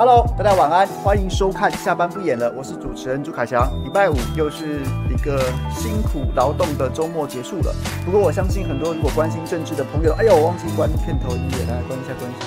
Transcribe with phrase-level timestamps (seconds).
[0.00, 3.68] Hello，大家晚安，欢迎收看下班不演了，我是主持人朱凯翔。
[3.84, 5.38] 礼拜五又是一个
[5.70, 7.74] 辛苦劳动的周末结束了。
[8.02, 12.46] 不过我相信很多如果关心政治的朋友，哎呦，我忘记关片头音乐，来关一下，关一下。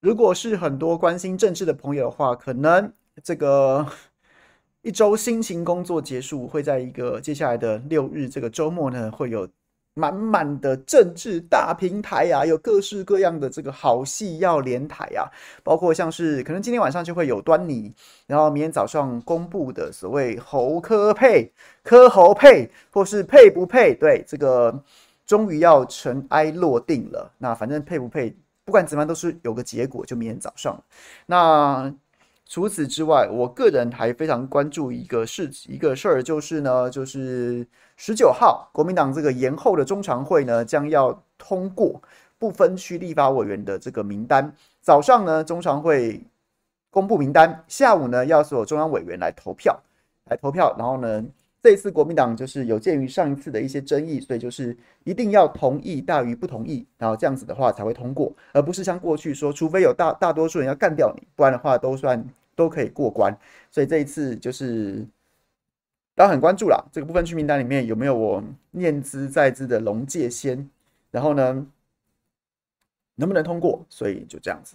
[0.00, 3.86] 如果是很多关心政治的朋友的话，可能这个
[4.82, 9.48] 一周辛勤工作结束，会在一个接下来的六日这个周末呢，会有。
[9.98, 15.32] 满满的政治大平台呀、啊，有各式各样的这个好戏要连台呀、啊，
[15.64, 17.90] 包括像是可能今天晚上就会有端倪，
[18.26, 21.50] 然后明天早上公布的所谓侯科配、
[21.82, 24.82] 柯侯配，或是配不配，对，这个
[25.26, 27.32] 终于要尘埃落定了。
[27.38, 28.36] 那反正配不配，
[28.66, 30.78] 不管怎么样都是有个结果，就明天早上。
[31.24, 31.90] 那
[32.48, 37.66] 除此之外，我个人还非常关注一个事，一个事儿，就是呢，就是
[37.96, 42.00] 十九号国民党这个延后的中常会呢，将要通过
[42.38, 44.54] 不分区立法委员的这个名单。
[44.80, 46.22] 早上呢，中常会
[46.88, 49.76] 公布名单，下午呢，要所有中央委员来投票，
[50.26, 50.72] 来投票。
[50.78, 51.24] 然后呢，
[51.66, 62.24] 这一次国民党就是有鉴于上一次的一些争议，所以就是一定要同意大于不同意，然后这样子的话才会通过，而不是像过去说，除非有大大多数人要干掉你，不然的话都算。
[62.56, 63.36] 都可以过关，
[63.70, 65.06] 所以这一次就是
[66.14, 66.82] 大家很关注啦。
[66.90, 70.66] 这个部分区名单里面有没有我念兹在兹的龙介先？
[71.10, 71.66] 然后呢，
[73.16, 73.84] 能不能通过？
[73.90, 74.74] 所以就这样子。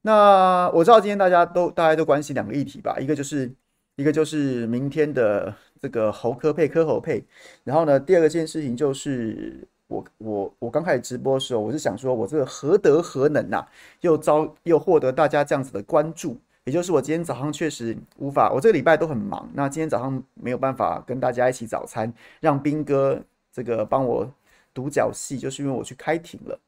[0.00, 3.52] 那我知道今天大家都大家都关心两个议题吧，一个就是
[3.96, 7.24] 一个就是明天的这个侯科配科侯配，
[7.64, 13.66] 然后呢，第二个件事情就是我我我刚开始直播的时候，我是想说我这个何德何能呐、
[14.02, 16.36] 又遭又获得大家这样子的关注。
[16.64, 19.48] 也就是我今天早上确实无法，我这个礼拜都很忙。
[19.54, 23.18] 那今天早上没有办法跟大家一起早餐，让兵哥
[23.50, 24.30] 这个帮我
[24.74, 26.60] 独角戏，就是因为我去开庭了。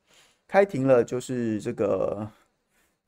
[0.49, 2.27] 开庭了，就是这个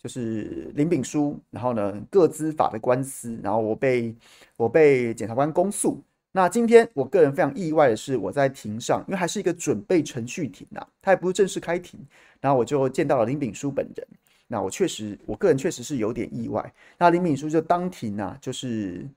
[0.04, 4.14] 就是林炳书，然后呢，个资法的官司，然后我被
[4.58, 5.98] 我被检察官公诉。
[6.30, 11.98] 那今天我个人非常意外的是，我在庭上，因为还是一个准备程序庭啊，他也不是正式开庭，
[12.38, 14.06] 然后我就见到了林炳书本人。
[14.46, 16.74] 那我确实，我个人确实是有点意外。
[16.98, 19.08] 那林炳书就当庭啊，就是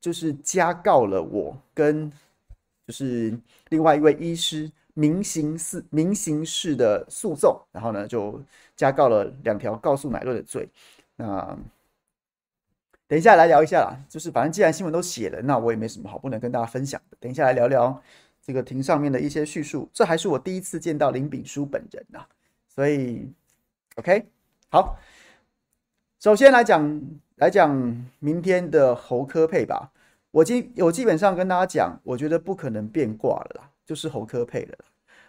[0.00, 2.10] 就是加告了我跟
[2.86, 3.38] 就是
[3.68, 8.40] 另外一位医师民刑事民刑事的诉讼，然后呢就
[8.76, 10.68] 加告了两条告诉乃论的罪。
[11.16, 11.56] 那
[13.06, 17.16] 等一下来聊一下啦，就是反正既然新闻都写了，那我也没什么好不能跟大家分享的。
[17.20, 18.02] 等一下来聊聊
[18.42, 19.88] 这个庭上面的一些叙述。
[19.92, 22.20] 这还是我第一次见到林炳书本人呐，
[22.68, 23.32] 所以。
[23.96, 24.24] OK，
[24.70, 24.98] 好，
[26.18, 27.02] 首先来讲
[27.36, 27.70] 来讲
[28.20, 29.92] 明天的侯科配吧。
[30.30, 34.78] 我基我基本上跟大家讲，我觉得不可能变卦了啦，就是侯柯配了。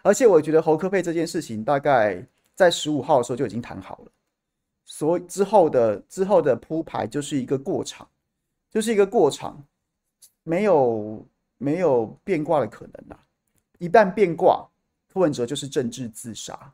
[0.02, 4.12] 而且我觉得侯柯配这件事情，大概在十五号的时候就已经谈好了，
[4.84, 8.06] 所以之后的之后的铺排就是一个过场，
[8.70, 9.64] 就是一个过场，
[10.42, 11.26] 没有
[11.56, 13.18] 没有变卦的可能啦。
[13.78, 14.66] 一旦变卦，
[15.12, 16.72] 柯文哲就是政治自杀，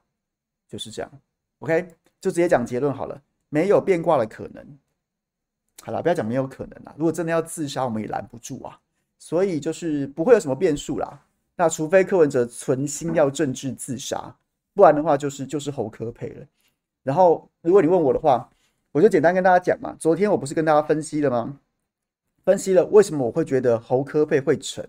[0.69, 1.11] 就是这样。
[1.61, 1.89] OK，
[2.21, 4.79] 就直接讲结论好了，没有变卦的可能。
[5.83, 6.95] 好了，不要讲没有可能啦。
[6.99, 8.79] 如果真的要自杀，我们也拦不住啊。
[9.19, 11.27] 所以就是不会有什么变数啦。
[11.61, 14.35] 那除非柯文哲存心要政治自杀，
[14.73, 16.47] 不然的话就是就是侯柯配了。
[17.03, 18.49] 然后如果你问我的话，
[18.93, 19.95] 我就简单跟大家讲嘛。
[19.99, 21.59] 昨天我不是跟大家分析了吗？
[22.47, 24.83] 分析了为什么我会觉得侯柯配会成，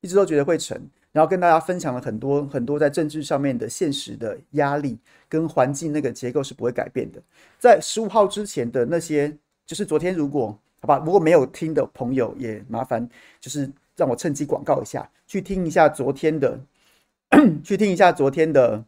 [0.00, 0.76] 一直都觉得会成。
[1.12, 4.98] 然后跟大家分享了很多很多在政治上面的现实的压力
[5.28, 7.22] 跟环境，那个结构是不会改变的。
[7.60, 9.32] 在十五号之前的那些，
[9.64, 10.46] 就是昨天如果
[10.80, 16.58] 好吧，如果没有听的朋友也麻烦，就是让我趁机广告一下，去听一下昨天的，
[17.62, 18.82] 去听一下昨天的，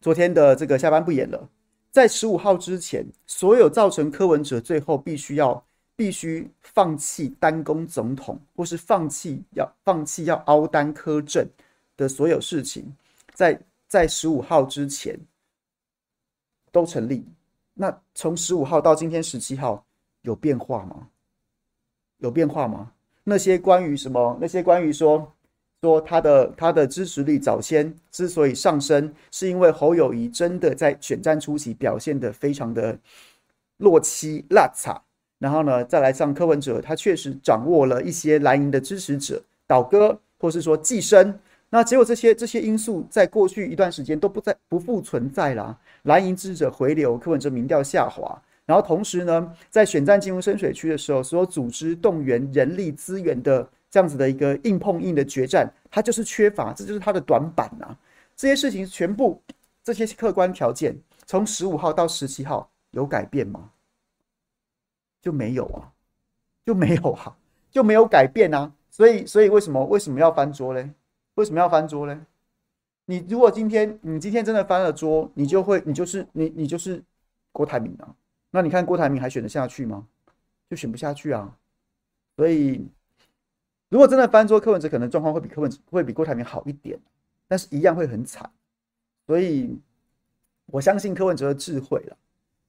[0.00, 1.48] 昨天的这个下班不演了。
[1.92, 5.62] 在十五号之前，所有造成柯文哲最后必须要。
[5.98, 11.48] 必须放弃单攻总统，或是放弃要放弃要凹单柯政
[11.96, 12.94] 的所有事情，
[13.32, 13.58] 在
[13.88, 15.18] 在十五号之前
[16.70, 17.24] 都成立。
[17.72, 19.82] 那从十五号到今天十七号
[20.20, 21.08] 有变化吗？
[22.18, 22.92] 有变化吗？
[23.28, 24.38] 那些关于什么？
[24.40, 25.32] 那些关于说
[25.82, 32.96] 说他的他的支持率早先之所以上升，是因为侯友宜真的在选战初期表现得非常的
[33.78, 35.02] 落漆落差。
[35.40, 41.36] 然后呢，再来上柯文哲，他确实掌握了一些蓝营的支持者倒戈，或是说寄生。
[41.68, 45.76] 那结果这些这些因素在过去一段时间都不再不复存在啦。
[46.04, 48.40] 蓝营支持者回流，柯文哲民调下滑。
[48.66, 57.96] 然后同时呢，在选战进入深水区的时候，所有组织动员人力资源的这样子的一个硬碰硬的决战，它就是缺乏，这就是它的短板呐。
[58.34, 59.40] 这些事情全部
[59.82, 63.70] 这些客观条件，从十五号到十七号有改变吗？
[65.22, 65.92] 就没有啊，
[66.64, 67.36] 就没有啊，
[67.70, 68.72] 就没有改变啊。
[68.90, 70.90] 所以，所以为什么为什么要翻桌嘞？
[71.36, 72.18] 为什么要翻桌嘞？
[73.04, 77.00] 你如果今天你今天真的翻了桌，你就会你就是你你就是
[77.52, 78.14] 郭台铭啊。
[78.56, 80.06] 那你看郭台铭还选得下去吗？
[80.70, 81.54] 就选不下去啊。
[82.36, 82.88] 所以，
[83.90, 86.98] 如果真的翻桌，柯文哲可能状况会比柯文哲会比郭台铭好一点，
[87.46, 88.50] 但是一样会很惨。
[89.26, 89.78] 所以，
[90.66, 92.16] 我相信柯文哲的智慧了，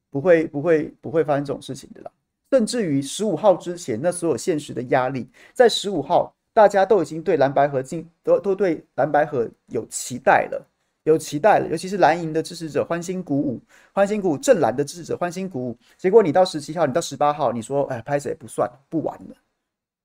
[0.10, 2.12] 不会不会不会发生这种事情的啦。
[2.52, 10.68] 甚至于十五号之前，那所有现实的压力，在十五号，大家都已经对蓝白合进都都对蓝白合有期待了，
[11.12, 11.68] 有期待了。
[11.70, 13.60] 尤其是蓝营的支持者欢欣鼓舞，
[13.94, 15.78] 欢欣鼓舞正蓝的支持者欢欣鼓舞。
[15.98, 19.36] 结果你到十七号，你到十八号，你说哎，拍子也不算，不玩了，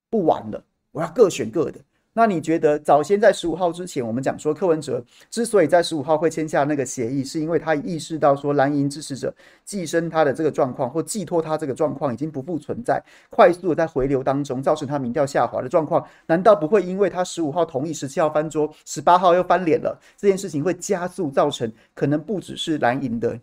[0.09, 1.81] 不玩了，我要各选各的。
[2.15, 23.41] 那你觉得早先在十五号之前，我们讲说柯文哲之所以在十五号会签下那个协议，是因为他意识到说蓝营支持者寄生他的这个状况，或寄托他这个状况已经不复存在，快速的在回流当中，造成他民调下滑的状况，难道不会因为他十五号同意十七号翻桌，十八号又翻脸了，这件事情会加速造成可能不只是蓝营的，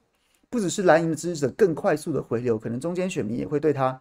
[0.48, 4.00] 不只是蓝营的支持者更快速的回流，可能中间选民也会对他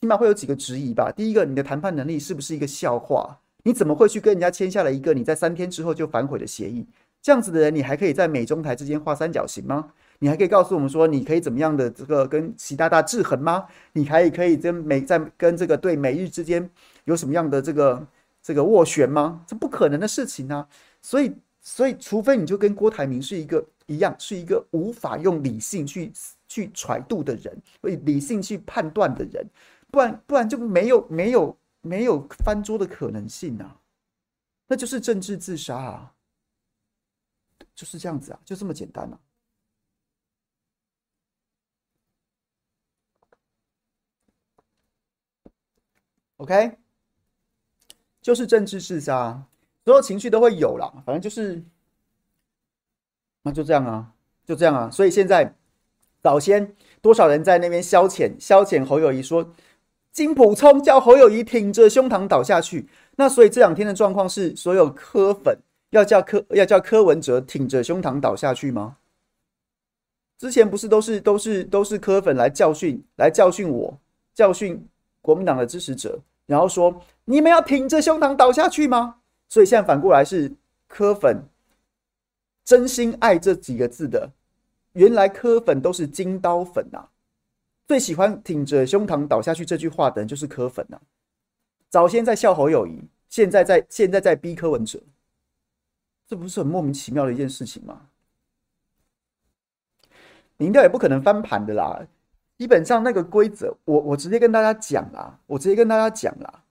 [0.00, 1.12] 起码会有几个质疑吧。
[1.14, 3.38] 第一个，你的谈判能力是不是一个笑话？
[3.64, 6.86] 你怎么会去跟人家签下了一个你在三天之后就反悔的协议？
[7.20, 9.92] 这样子的人，你还可以在美中台之间画三角形吗？
[10.18, 13.66] 你还可以告诉我们说，你可以怎么样的这个跟习大大制衡吗？
[13.92, 16.68] 你还可以跟美在跟这个对美日之间
[17.04, 18.06] 有什么样的这个
[18.42, 19.42] 这个斡旋吗？
[19.46, 20.66] 这不可能的事情啊！
[21.00, 26.12] 所以，所以除非你就跟郭台铭是一个一样，是一个无法用理性去
[26.48, 29.46] 去揣度的人，会理性去判断的人，
[29.92, 31.56] 不然不然就没有没有。
[31.84, 33.80] 没有翻桌的可能性啊，
[34.68, 36.14] 那就是政治自杀啊，
[37.74, 39.18] 就是这样子啊，就这么简单啊。
[46.36, 46.78] OK，
[48.20, 49.44] 就是政治自杀，
[49.84, 51.64] 所有情绪都会有啦，反正就是，
[53.42, 54.14] 那就这样啊，
[54.44, 54.88] 就这样啊。
[54.88, 55.56] 所以现在
[56.22, 59.52] 早先多少人在那边消遣消遣侯友宜说。
[60.12, 62.86] 金普聪叫侯友宜挺着胸膛倒下去，
[63.16, 65.58] 那所以这两天的状况是，所有柯粉
[65.90, 68.96] 要叫柯要叫柯文哲挺着胸膛倒下去吗？
[70.38, 73.96] 之前不是都是都是都是柯粉来教训来教训我
[74.34, 74.86] 教训
[75.20, 79.16] 国民党的支持者，然后说你们要挺着胸膛倒下去吗？
[79.48, 80.52] 所以现在反过来是
[80.88, 81.42] 柯粉
[82.64, 84.30] 真心爱这几个字的，
[84.94, 87.08] 原来柯粉都是金刀粉呐、啊。
[87.86, 91.00] 最喜欢挺着胸膛倒下去这句话的人就是柯粉呐、
[91.90, 95.02] 早先在笑侯友宜，现在在现在在逼柯文哲，
[96.26, 98.08] 这不是很莫名其妙的一件事情吗？
[100.56, 102.06] 民调也不可能翻盘的啦。
[102.56, 106.62] 基本上那个规则，我我直接跟大家讲啦，我直接跟大家讲啦。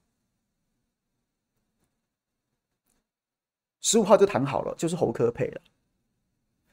[3.82, 5.62] 十五号就谈好了，就是侯柯配了。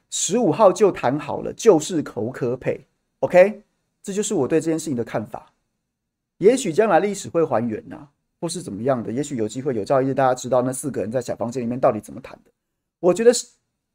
[0.09, 2.87] 十五号就谈好了，就是侯柯配。
[3.19, 3.63] OK。
[4.01, 5.53] 这就是我对这件事情的看法。
[6.37, 8.07] 也许将来历史会还原呐、
[8.39, 9.11] 或是怎么样的。
[9.11, 12.51] 也许有机会有朝一日大家知道那四个人在小房间里面到底怎么谈的。
[12.99, 13.45] 我觉得是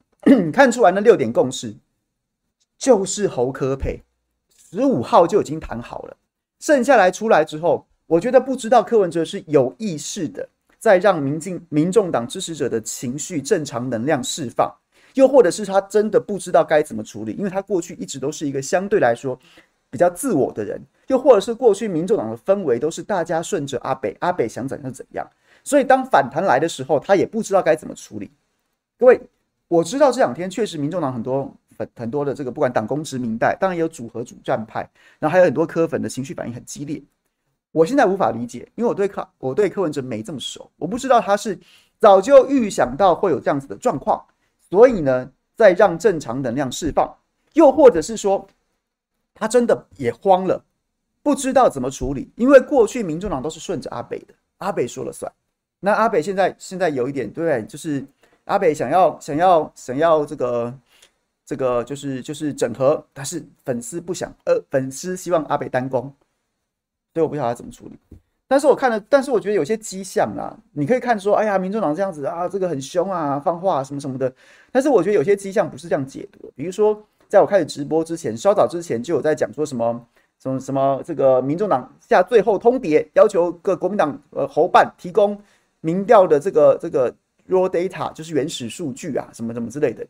[0.53, 1.75] 看出来那六点共识
[2.77, 4.03] 就是侯柯配，
[4.71, 6.17] 十五号就已经谈好了。
[6.61, 10.47] 剩下来出来之后，我觉得不知道柯文哲是有意识的
[10.79, 14.71] 在让民进民众党支持者的情绪正常能量释放，
[15.15, 19.39] 又或者是他真的不知道该怎么处理，因为他过去一直都是一个相对来说。
[19.95, 25.25] 比较自我的人，又或者是过去民众党的氛围都是大家顺着阿北，阿北想怎样怎样，
[25.63, 28.29] 所以当反弹来的时候，他也不知道该怎么处理。
[28.99, 29.21] 各位，
[29.69, 31.49] 我知道这两天确实民众党很多
[31.79, 34.81] 很很多的这个不管党公职民代，当然也有组合主战派，
[35.21, 37.01] 然后还有很多科粉的情绪反应很激烈。
[37.71, 41.57] 我现在无法理解，因为我对柯我对柯文哲没这么熟，我不知道他是
[42.01, 44.21] 早就预想到会有这样子的状况，
[44.69, 47.17] 所以呢，在让正常能量释放，
[47.53, 48.45] 又或者是说。
[49.35, 50.65] 他真的也慌了，
[51.21, 55.31] 不知道怎么处理，因为过去民众党都是顺着阿北的，阿北说了算。
[55.81, 58.07] 那阿北现在现在有一点对，就是
[58.45, 60.75] 阿北想要想要想要这个
[61.45, 66.03] 这个就是就是整合，但是粉丝不想，呃，粉丝希望阿北单攻，
[67.13, 67.99] 所以我不晓得他怎么处理。
[68.47, 74.33] 但是我看了，但是我觉得有些迹象啊，你可以看说，哎呀，民众党这样子啊，这个很凶啊，放话什么什么的。
[74.71, 77.05] 但是我觉得有些迹象不是这样解读，比如说。
[77.29, 80.07] 在我开始直播之前，稍早之前就有在讲说什么
[80.41, 85.41] 什么什么，这个民众党下最后通牒，要求各国民党呃侯办提供
[85.81, 87.15] 民调的这个这个
[87.49, 90.07] raw data，就是原始数据啊，什么什么之类的。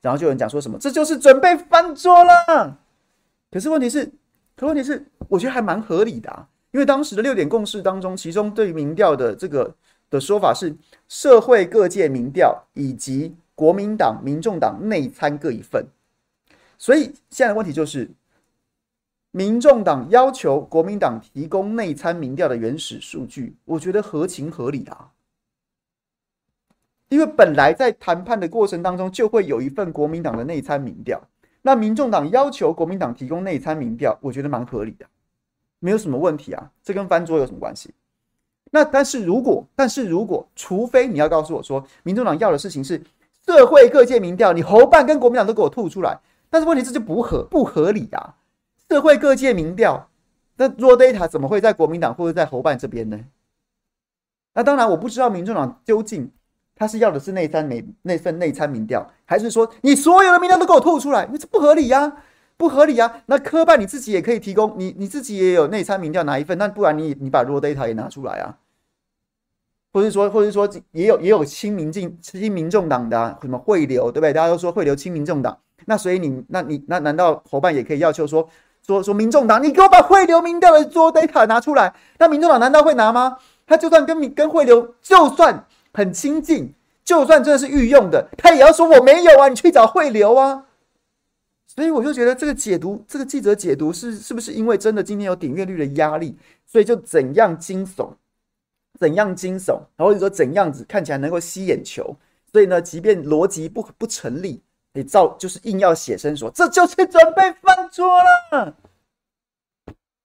[0.00, 2.76] 然后就有人讲说什么，这就是准备翻桌了。
[3.52, 4.10] 可是问题是，
[4.56, 9.72] 可问题是，我觉得还蛮合理的啊，因为当时的六点共识当中，其中对于民调的这个
[10.10, 10.74] 的说法是，
[11.06, 15.86] 社会各界民调以及国民党、民众党内参各一份。
[16.82, 18.10] 所以现在的问题就是，
[19.30, 25.12] 民众党要求国民党提供内参民调的原始数据，我觉得合情合理啊。
[27.08, 31.22] 因为本来在谈判的过程当中，就会有一份国民党的内参民调。
[31.60, 35.06] 那民众党要求国民党提供内参民调，我觉得蛮合理的，
[35.78, 36.72] 没有什么问题啊。
[36.82, 37.94] 这跟翻桌有什么关系？
[38.72, 43.00] 那但是如果，但是如果，除非你要告诉我说，民众党要的事情是
[43.46, 46.18] 社会各界民调，你侯办跟国民党都给我吐出来。
[46.52, 48.36] 但是问题这就不合不合理啊！
[48.90, 50.10] 社会各界民调，
[50.56, 53.18] 那 raw data 怎么会在国民党或者在侯办这边呢？
[54.52, 56.30] 那当然，我不知道民众党究竟。
[56.74, 61.24] 他是要的是内参内那份内参民调，还是说你所有的民调都给我吐出来？
[61.26, 62.16] 因为这不合理呀、啊，
[62.56, 63.22] 不合理呀、啊。
[63.26, 68.58] 那科办你自己也可以提供，你你自己也有内参民调拿一份，那不然你你把 raw data 也拿出来啊？
[69.92, 74.32] 或者说，或者说也有也有亲民进亲民众党的、什么汇流，对不对？
[74.32, 78.48] 大家都说汇流亲民众党，那所以你那你那难道伙伴也可以要求说
[78.86, 81.94] 说说民众党，你给我把汇流民调的 raw data 拿出来？
[82.18, 83.38] 那民众党难道会拿吗？
[83.66, 85.66] 他就算跟民跟汇流就算。
[85.94, 86.72] 很亲近，
[87.04, 90.64] 就算真的是御用的，他也要说我没有啊，你去找汇流啊。
[91.66, 96.34] 所以我就觉得这个解读，这个记者解读是是不是因为真的今天有点阅率的压力，
[96.64, 98.08] 所以就怎样惊悚，
[98.98, 102.16] 怎样惊悚，然后或者说怎样子看起来能够吸眼球，
[102.50, 104.62] 所以呢，即便逻辑不不成立，
[104.92, 108.06] 你照就是硬要写生说这就是准备翻桌
[108.50, 108.76] 了。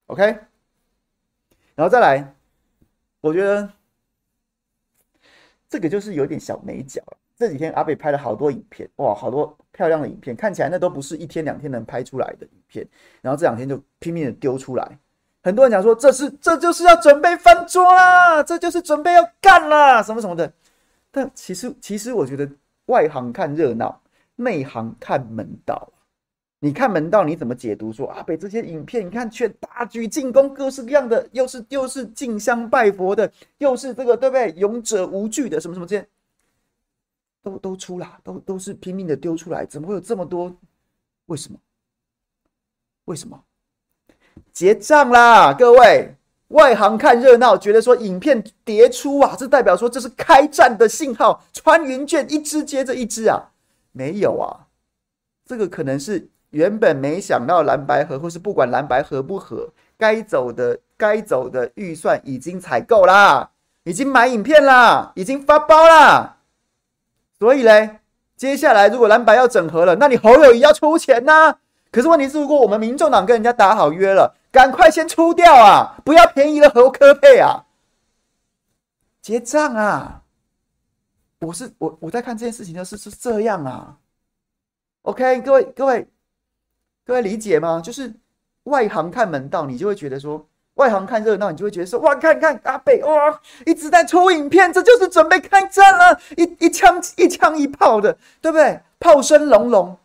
[0.08, 0.24] OK，
[1.76, 2.34] 然后再来，
[3.22, 3.70] 我觉得。
[5.70, 7.18] 这个就是有点小美角了。
[7.36, 12.88] 这几天阿北拍了好多影片，哇，好多漂亮的影片，看起来那都不是一天两天能拍出来的影片。
[13.22, 14.98] 然后这两天就拼命的丢出来，
[15.44, 20.50] 很多人讲说这是这就是要准备翻桌啦，这就是准备要干啦，什么什么的。
[21.12, 22.50] 但其实其实我觉得
[22.86, 24.02] 外行看热闹，
[24.38, 25.92] 内行看门道。
[26.60, 28.08] 你看门道，你怎么解读说？
[28.08, 34.52] 阿北这些影片，你看却大举进攻，各式各样的，又是又是进香拜佛的，又是这个对不对？
[34.54, 36.08] 勇者无惧的，什么什么这些，
[37.44, 40.56] 都都出来，都都是拼命的丢出来，怎么会有这么多？
[41.28, 41.60] 为什么？
[43.06, 43.44] 为什么？
[44.52, 46.16] 结账啦，各位
[46.48, 53.52] 外行看热闹，觉得说影片迭出啊，这代表说这是开战的信号，穿云箭一支接着一支啊，
[53.98, 54.70] 没有啊，
[55.46, 56.30] 这个可能是。
[56.52, 63.52] 原本没想到蓝白合，或是不管蓝白合不合，该走的该走的预算已经采购啦，
[63.84, 66.38] 已经买影片啦，已经发包啦。
[67.38, 68.00] 所以嘞，
[68.38, 71.58] 接下来如果蓝白要整合了，那你侯友宜要出钱呐、
[71.92, 77.66] 可是问题是，如果我们民众党跟人家打好约了，赶快先出掉啊，不要便宜了侯科配啊，
[79.22, 80.22] 结账啊。
[81.40, 83.98] 我是我我在看这件事情的是是这样啊。
[85.04, 86.08] OK，各位各位。
[87.06, 87.80] 各位理解吗？
[87.82, 88.14] 就是
[88.64, 98.82] 外行看门道，你就会觉得说；外行看热闹，你就会觉得说：哇，看看阿北哇，一直在出影片，这就是准备开战了，一一枪一枪一炮的，对不对？
[99.00, 99.98] 炮声隆隆，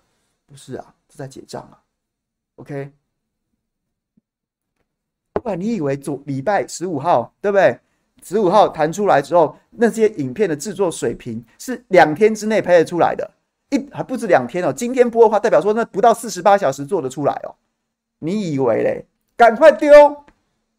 [0.47, 1.83] 不是啊，是在结账啊。
[2.55, 2.93] OK，
[5.33, 7.81] 不然你以为昨礼拜十五号，对不对？
[8.23, 13.31] 十五号弹出来之后，那些影片的制作水平是两天之内拍得出来的。
[13.71, 17.55] 一还不止两天哦，今天播的话，代表说那不到四十八小时做得出来哦。
[18.19, 19.07] 你以为嘞？
[19.37, 19.89] 赶快丢！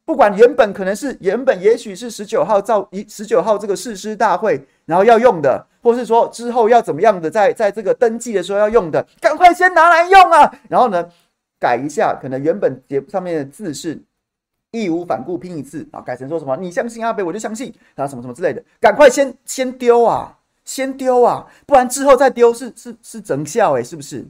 [0.06, 10.54] 不管原本可能是原本也许是十九号造一十九号这个誓师大会，然后要用的，或是说之后要怎么样的，在在这个登记的时候要用的，赶快先拿来用啊！
[10.70, 11.10] 然后呢，
[11.58, 14.00] 改一下，可能原本节目上面的字是
[14.74, 20.40] 义无反顾拼一次啊，改成说什么你相信阿北，我就相信，啊什么什么之类的，赶快先先丢啊！
[20.66, 24.26] 先丢啊，不然之后再丢是是是整效诶，是不是？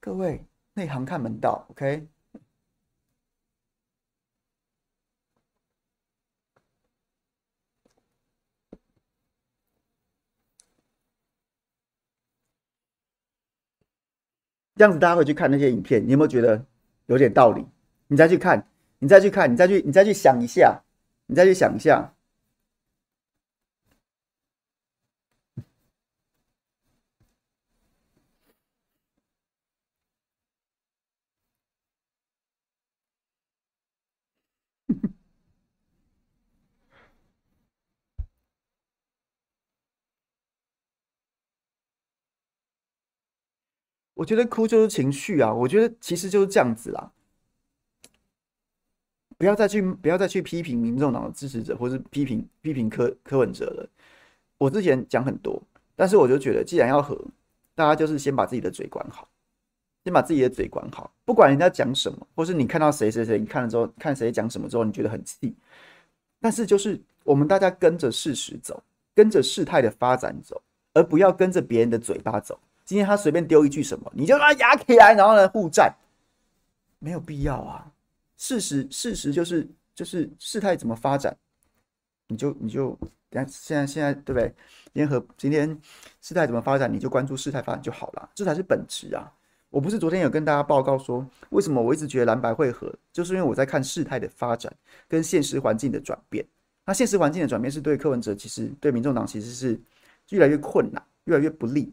[0.00, 2.06] 各位内行看门道，OK？
[14.74, 16.62] 这样子大家会去看那些影片，你有没有觉得
[17.06, 17.64] 有点道理？
[18.08, 18.66] 你再去看，
[19.00, 20.82] 你再去看，你再去，你再去想一下，
[21.26, 22.12] 你再去想一下。
[44.14, 45.52] 我觉得哭就是情绪啊！
[45.52, 47.12] 我觉得其实就是这样子啦。
[49.38, 53.88] 不要再去不要再去批评民众党的支持者，或是批评批评柯柯文哲了。
[54.58, 55.62] 我之前讲很多，
[55.94, 57.14] 但是我就觉得，既然要和，
[57.74, 59.28] 大家就是先把自己的嘴管好，
[60.04, 61.12] 先把自己的嘴管好。
[61.26, 65.54] 不管人家讲什么，或是你看到谁谁谁，你看了之后看谁讲什么之后，你觉得很气，
[66.40, 68.82] 但是就是我们大家跟着事实走，
[69.14, 70.62] 跟着事态的发展走，
[70.94, 72.58] 而不要跟着别人的嘴巴走。
[72.86, 75.94] 今天他随便丢一句什么，你就把他压起来，然后呢互战，
[77.00, 77.92] 没有必要啊。
[78.36, 81.36] 事实事实就是就是事态怎么发展，
[82.28, 82.90] 你就你就
[83.30, 84.54] 等下现在现在对不对？
[84.92, 85.78] 联合今天
[86.20, 89.30] 事态怎么发展，你就关注事态发展就好了，这才是本质啊！
[89.68, 94.72] 我不是昨天有跟大家报告说，为什么我一直觉得蓝白会合，就是因为我在看事态的发展
[95.06, 96.46] 跟现实环境的转变。
[96.86, 99.78] 那现实环境的转变是对柯文哲，其实对民众党其实是
[100.30, 101.92] 越来越困难，越来越不利。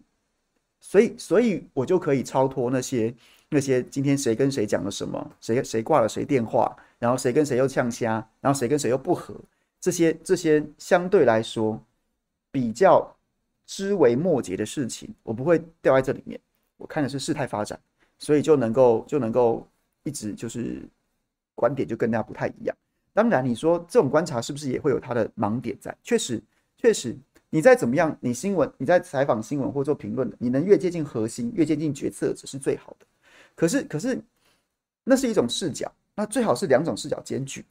[0.79, 3.13] 所以，所以我就可以超脱那些
[3.53, 9.35] 那些今天谁跟谁讲了什么，谁谁挂了谁电话，然后谁跟谁又呛瞎，然后谁跟谁又不和，
[9.79, 11.79] 这些这些相对来说
[12.51, 13.15] 比较
[13.67, 16.39] 枝微末节的事情，我不会掉在这里面。
[16.77, 17.79] 我看的是事态发展，
[18.17, 19.65] 所以就能够就能够
[20.03, 20.81] 一直就是
[21.53, 22.75] 观点就跟大家不太一样。
[23.13, 25.95] 当然，你说这种观察是不是也会有它的盲点在？
[26.03, 26.41] 确实，
[26.75, 27.15] 确实。
[27.51, 33.05] 你再怎么样，你新闻你在采访新闻或做评论的，你能越接近核心，越接近决策者是最好的。
[33.55, 34.21] 可是，可是
[35.03, 37.65] 那是一种视角，那最好是两种视角兼具。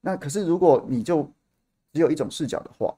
[0.00, 1.22] 那可是如果你就
[1.92, 2.94] 只有一种视角的话，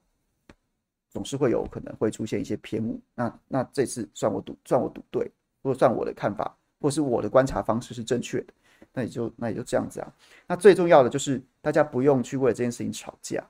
[1.11, 3.01] 总是会有可能会出现一些偏误。
[3.15, 5.31] 那那这次算我赌，算我赌对，
[5.63, 8.53] 或者算我的看法，或是我的观察方式是正确的，
[8.93, 10.13] 那也就那也就这样子啊。
[10.47, 13.43] 那最重要的就是大家不用去为这件事情吵架。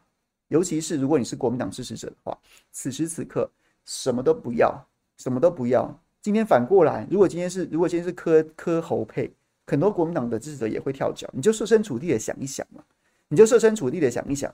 [0.49, 2.39] 尤其是如果你是国民党支持者的话，
[2.71, 3.51] 此时此刻
[3.85, 5.93] 什么都不要，什么都不要。
[6.27, 9.33] 今天反过来，如果今天是如果今天是柯柯侯配，
[9.65, 11.31] 很多国民党的支持者也会跳脚。
[11.33, 12.83] 你就设身处地的想一想嘛，
[13.29, 14.53] 你就设身处地的想一想，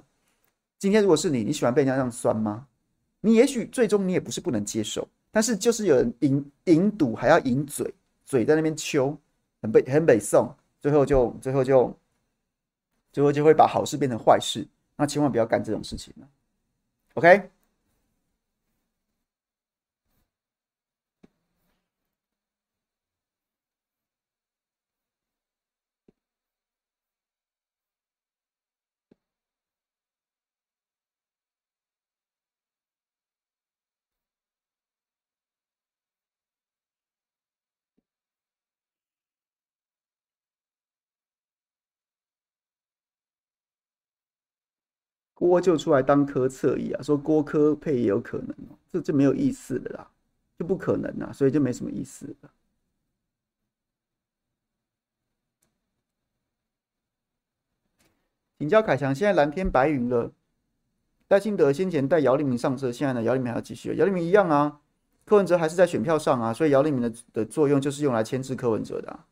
[0.78, 2.66] 今天如果是你，你喜欢被人家这样酸吗？
[3.22, 7.90] 你也许最终你也不是不能接受，但是就是有人引引堵，还要引嘴，
[8.26, 9.16] 嘴在那边秋，
[9.62, 11.96] 很北很北宋，最后就最后就
[13.14, 14.62] 最后就会把好事变成坏事。
[14.94, 16.28] 那千万不要干这种事情了
[17.14, 17.48] ，OK？
[45.48, 50.08] 郭就出来当科侧翼啊，说郭科配也有可能哦，这这没有意思的啦，
[50.56, 52.50] 就不可能啊，所以就没什么意思了。
[58.56, 60.30] 请教凯翔，现在蓝天白云了，
[61.28, 64.80] 赖清德先前带姚立明上车，现在呢，姚立明还要继续，姚立明一样啊，
[65.24, 69.26] 柯文哲还是在选票上啊，所以姚立明的的作用就是用来牵制柯文哲的啊。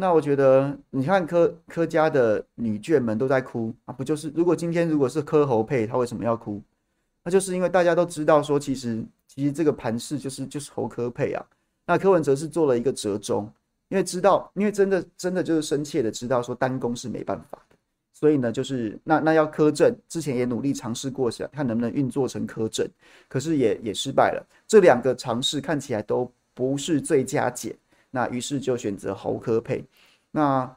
[0.00, 4.30] 那我觉得，你看柯柯家的女眷们都在哭啊，不就是？
[4.32, 6.62] 如果今天如果是柯侯配，他为什么要哭？
[7.24, 11.44] 那就是因为大家都知道说，其实其实这个盘势就是就是侯柯配啊。
[11.84, 13.50] 那柯文哲是做了一个折中，
[13.88, 17.76] 因为知道，因为真的真的就是深切的知道说单攻是没办法的，
[18.12, 22.88] 所以呢，就是那那要柯正，之前也努力尝试过想看能不能运作成柯正，
[23.26, 24.46] 可是也也失败了。
[24.64, 27.74] 这两个尝试看起来都不是最佳解。
[28.10, 29.84] 那于是就选择侯柯配，
[30.30, 30.76] 那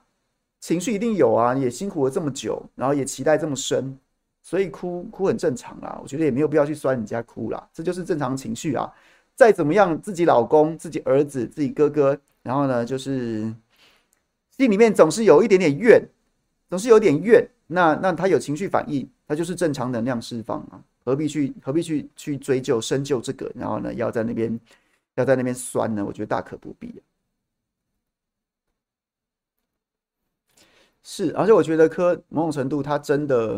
[0.59, 3.97] 情绪一定有啊，也辛苦了这么久，然后也期待这么深，
[4.43, 5.99] 所以哭哭很正常啦。
[6.01, 8.91] 我觉得也没有必要去酸人家哭啦，这就是正常情绪啊。
[9.33, 13.51] 再怎么样，自己老公、自己儿子、自己哥哥，然后呢，就是
[14.51, 16.05] 心里面总是有一点点怨，
[16.69, 17.47] 总是有点怨。
[17.65, 23.49] 那那他有情绪反应，他就是正常能量释放啊，何必去何必去去追究深究这个？
[23.55, 24.59] 然后呢，要在那边
[25.15, 26.05] 要在那边酸呢？
[26.05, 27.01] 我觉得大可不必啊。
[31.03, 33.55] 是，而且我觉得柯某种程度他真的，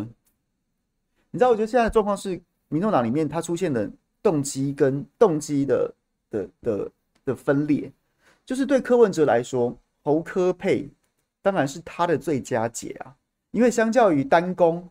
[1.30, 3.90] 你知道，我觉得现在的状况是，民众党里面他出现的
[4.22, 5.94] 动机跟动机的
[6.30, 6.90] 的的
[7.26, 7.92] 的分裂，
[8.46, 10.88] 就是对柯文哲来说，侯科配
[11.42, 13.14] 当然是他的最佳解啊，
[13.50, 14.88] 因为相较于单攻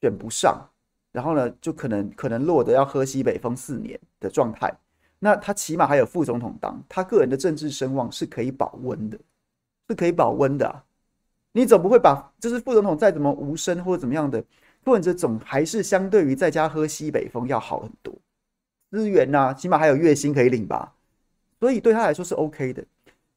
[0.00, 0.66] 选不上，
[1.12, 4.72] 然后呢，就可能可能落得要喝西北风四年的状态，
[5.18, 9.18] 那他起码还有副总统当，他个人的政治声望是可以保温的，
[9.88, 10.82] 是可以保温的啊。
[11.52, 14.40] 你总不会把就是副总统再怎么无声或者怎么样的，
[14.84, 18.14] 柯文哲总还是相对于在家喝西北风要好很多，
[18.90, 20.94] 资源呐、起码还有月薪可以领吧。
[21.58, 22.84] 所以对他来说是 OK 的。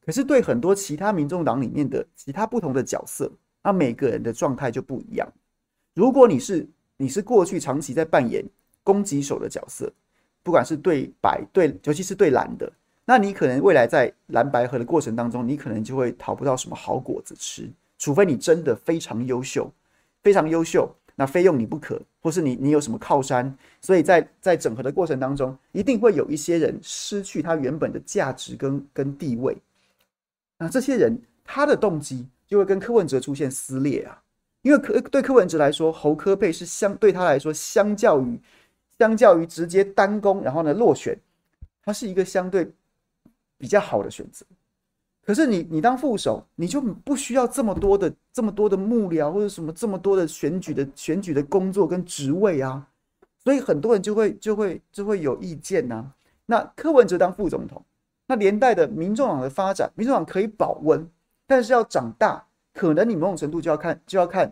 [0.04, 3.30] 可是对很多其他民众党里面的其他不同的角色，
[3.62, 5.26] 那每个人的状态就不一样。
[5.94, 8.44] 如果你是你是过去长期在扮演
[8.82, 9.90] 攻击手的角色，
[10.42, 12.70] 不管是对白对，尤其是对蓝的，
[13.06, 17.70] 那你可能未来在蓝白合的过程当中，你可能就会讨不到什么好果子吃，
[18.04, 19.72] 除非你真的非常优秀，
[20.22, 29.56] 非常优秀，那非用你不可，或是你你有什么靠山，所以在在整合的过程当中，一定会有一些人失去他原本的价值跟跟地位。
[30.58, 34.22] 那这些人他的动机就会跟柯文哲出现撕裂啊，
[34.60, 38.38] 因为柯对柯文哲来说，侯柯配是相对他来说，相较于
[38.98, 41.18] 相较于直接单攻，然后呢落选，
[41.82, 42.70] 他是一个相对
[43.56, 44.44] 比较好的选择。
[45.24, 52.86] 可是你你当副手，你就不需要这么多的这么多的幕僚或者什么这么多的选举的选举的工作跟职位啊，
[53.42, 56.14] 所以很多人就会就会就会有意见呐、啊。
[56.46, 57.82] 那柯文哲当副总统。
[58.26, 61.06] 那连带的民众党的发展，民众党可以保温，
[61.46, 64.50] 但是要长大，可能你某种程度就要看就要看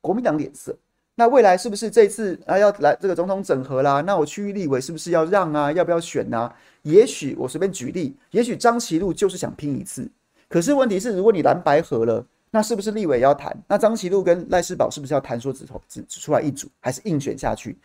[0.00, 0.78] 国民党脸色。
[1.20, 4.00] 那未来是不是这次啊要来这个总统整合啦？
[4.06, 5.70] 那我区域立委是不是要让啊？
[5.70, 6.50] 要不要选啊？
[6.80, 10.10] 也许我随便举例，也许张其禄就是想拼一次。
[10.48, 13.54] 可是问题是，如果你蓝白合了，那是不是立委要谈？
[13.68, 17.76] 那张其禄跟赖士宝是不是要谈说只只只出来一组，还是硬选下去？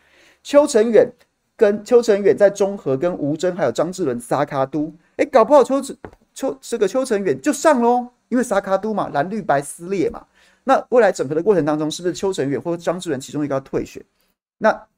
[0.42, 1.06] 邱成远
[1.58, 4.90] 跟邱成远在中和跟吴峥还有张智伦撒卡都。
[5.16, 5.94] 哎，搞不好邱子
[6.32, 10.24] 邱这个邱成远就上喽，因为撒卡都嘛，蓝绿白撕裂嘛。
[10.68, 14.04] 那未来整合的过程当中，是不是邱成远或者张志伦其中一个要退选？
[14.58, 14.88] 那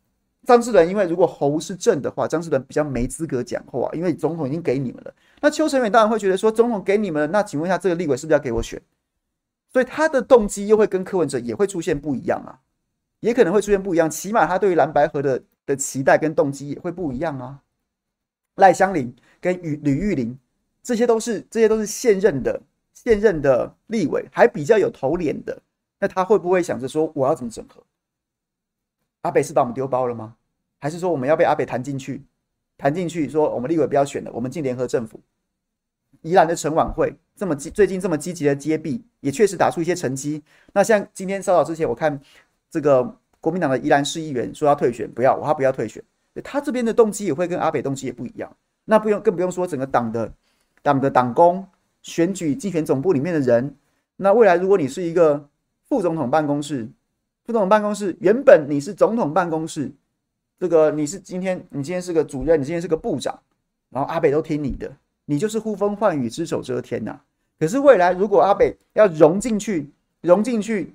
[0.47, 5.15] 张志伦因为如果侯是正的话，张志伦比较没资格讲话，因为总统已经给你们了。
[5.43, 8.81] 那邱成远当然会觉得说，总统给你们了，那请问一下这个立委是不是要给我选？
[9.71, 12.59] 所以他的动机又会跟柯文哲也会出现不一样啊，
[13.21, 14.09] 也可能会出现不一样。
[14.09, 17.61] 起码他对于蓝白合的的期待跟动机也会不一样啊。
[18.57, 19.15] 赖香伶。
[19.41, 20.37] 跟与吕玉玲，
[20.83, 22.61] 这些都是这些都是现任的
[23.09, 25.59] 现任的立委，还比较有头脸的。
[25.99, 27.83] 那他会不会想着说，我要怎么整合？
[29.23, 30.37] 阿北是把我们丢包了吗？
[30.79, 32.23] 还是说我们要被阿北弹进去？
[32.77, 35.19] 弹进去说我们立委不要选了，我们进联合政府。
[36.21, 40.43] 宜兰的陈晚会这么积最近这么积极的接臂，也确实打出一些成绩。
[40.75, 42.21] 那像今天稍早之前，我看
[42.71, 46.05] 这个国民党的宜兰市议员说要退选，不要我，他不要退选。
[46.45, 48.55] 他这边的动机也会跟阿北动机也不一样。
[48.85, 50.33] 那不用，更不用说整个党的
[50.83, 51.67] 党的党工
[52.09, 53.77] 选举竞选总部里面的人。
[54.17, 55.49] 那未来如果你是一个
[55.87, 56.89] 副总统办公室，
[57.45, 59.93] 副总统办公室原本你是总统办公室，
[60.59, 63.39] 这个你是今天你今天是个主任，你今天是个部长，
[63.91, 64.91] 然后阿北都听你的，
[65.27, 67.21] 你就是呼风唤雨、只手遮天呐。
[67.59, 69.91] 可是未来如果阿北要融进去，
[70.23, 70.95] 融进去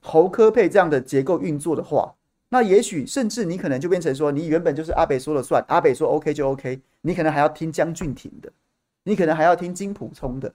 [0.00, 2.14] 侯柯配这样的结构运作的话，
[2.50, 6.80] 那也许甚至你可能就变成说，你原本就是阿北说了算，阿北说 OK 就 OK。
[7.04, 8.52] 你可能还要听江俊廷的，
[9.04, 10.54] 你可能还要听金普聪的，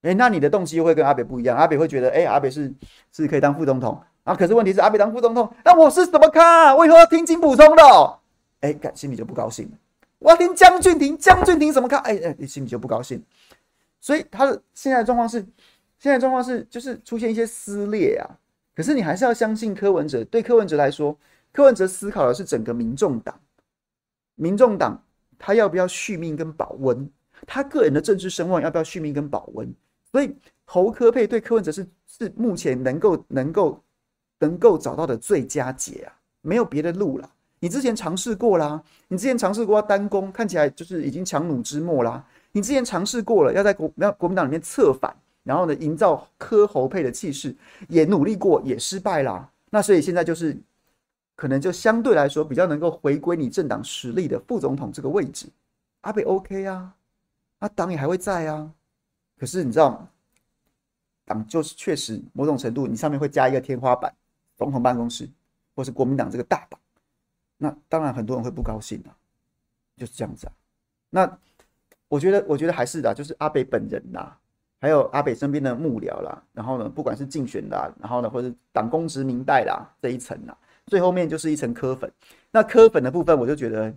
[0.00, 1.54] 哎，那你的动机会跟阿北不一样。
[1.56, 2.72] 阿北会觉得，哎，阿北是
[3.12, 4.34] 是可以当副总统啊。
[4.34, 6.74] 可是问题是，阿北当副总统，那我是什么咖？
[6.74, 8.18] 我以后要听金普聪的，
[8.60, 9.70] 哎，心里就不高兴。
[10.18, 11.98] 我要听江俊廷，江俊廷什么咖？
[11.98, 13.22] 哎哎，你心里就不高兴。
[14.00, 15.44] 所以他的现在的状况是，
[15.98, 18.24] 现在状况是就是出现一些撕裂啊。
[18.74, 21.18] 可是你还是要相信柯文哲，对柯文哲来说，
[21.52, 23.38] 柯文哲思考的是整个民众党，
[24.36, 25.02] 民众党。
[25.38, 27.10] 他要不要续命跟保温？
[27.46, 29.68] 他个人的政治声望要不要续命跟保温？
[30.12, 33.82] 所以侯科配对柯文哲是是目前能够能够
[34.38, 37.30] 能够找到的最佳解啊，没有别的路了。
[37.58, 42.24] 你之前尝试过啦，你之前尝试过要单攻，看起来就是已经强弩之末啦。
[42.52, 47.54] 你之前尝试过了，要在国要国民党里面策反，然后呢营造柯侯配的气势，
[47.88, 49.50] 也努力过，也失败啦。
[49.70, 50.56] 那所以现在就是。
[51.38, 55.46] 可能就相对来说比较能够回归你政党实力的副总统这个位置，
[56.00, 56.95] 阿北 OK 啊，
[57.66, 58.72] 那党也还会在啊。
[59.36, 60.06] 可是你知道，
[61.24, 64.14] 党就是确实某种程度，你上面会加一个天花板，
[64.56, 65.28] 总统办公室
[65.74, 66.78] 或是国民党这个大党，
[67.56, 69.10] 那当然很多人会不高兴啊，
[69.96, 70.52] 就是这样子啊。
[71.10, 71.38] 那
[72.06, 74.32] 我觉得，我觉得还是的，就是阿北本人呐，
[74.80, 80.56] 还有阿北身边的幕僚啦，然后呢，不管是竞选啦，然后呢，或者党公职民代啦这一层啦。
[80.86, 82.08] 最后面就是一层科粉，
[82.52, 83.92] 那科粉的部分，我就觉得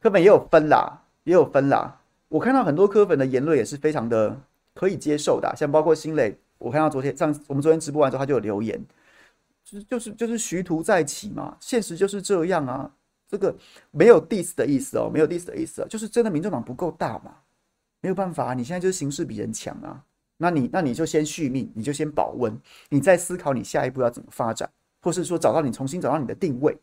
[0.00, 1.99] 科粉也有分啦，也有分啦。
[2.30, 4.40] 我看到很多科粉的言论也是非常的
[4.72, 8.82] 可以接受的，像包括新磊，我看到昨天上我们昨天直播完之后，他就有留言，
[9.62, 12.90] 就是就是就是徐图再起嘛，现实就是这样啊。
[13.28, 13.54] 这个
[13.90, 17.34] 没有 diss 的意思哦，没有 diss 的意思啊，就是真的民众党不够大嘛，
[18.00, 20.02] 没有办法，你现在就是形势比人强啊，
[20.38, 24.70] 那你那你就先续命，你就先保温，你再思考你下一步要怎么发展。
[25.02, 26.76] 或是说找到你，重新找到你的定位，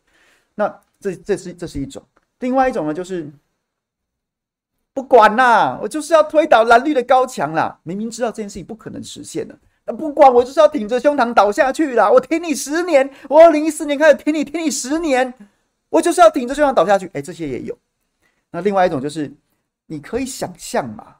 [0.56, 2.04] 那这这是这是一种。
[2.40, 3.30] 另外一种呢，就是
[4.98, 7.78] 不管啦，我就是要推倒蓝绿的高墙啦。
[7.84, 12.10] 明明知道这件事情不可能实现的，那不管，我就是要挺着胸膛倒下去啦。
[12.10, 15.32] 我挺你十年，我二零一四年开始挺你，挺你十年，
[15.88, 17.08] 我就是要挺着胸膛倒下去。
[17.14, 17.78] 哎、这些也有。
[18.50, 19.32] 那另外一种就是，
[19.86, 21.18] 你可以想象嘛，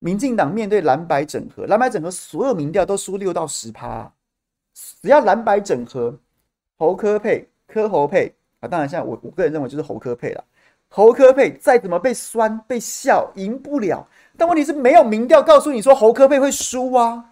[0.00, 4.12] 民进党面对蓝白整合，蓝白整合所有民调都输六到十趴，
[5.00, 6.18] 只要蓝白整合，
[6.76, 10.42] 侯科配、科侯配啊，当然现在我我个人认为就是侯科配了。
[10.96, 14.06] 侯柯配再怎么被酸被笑，赢不了。
[14.36, 17.24] 但问题是没有民调告诉你说侯柯配会输啊，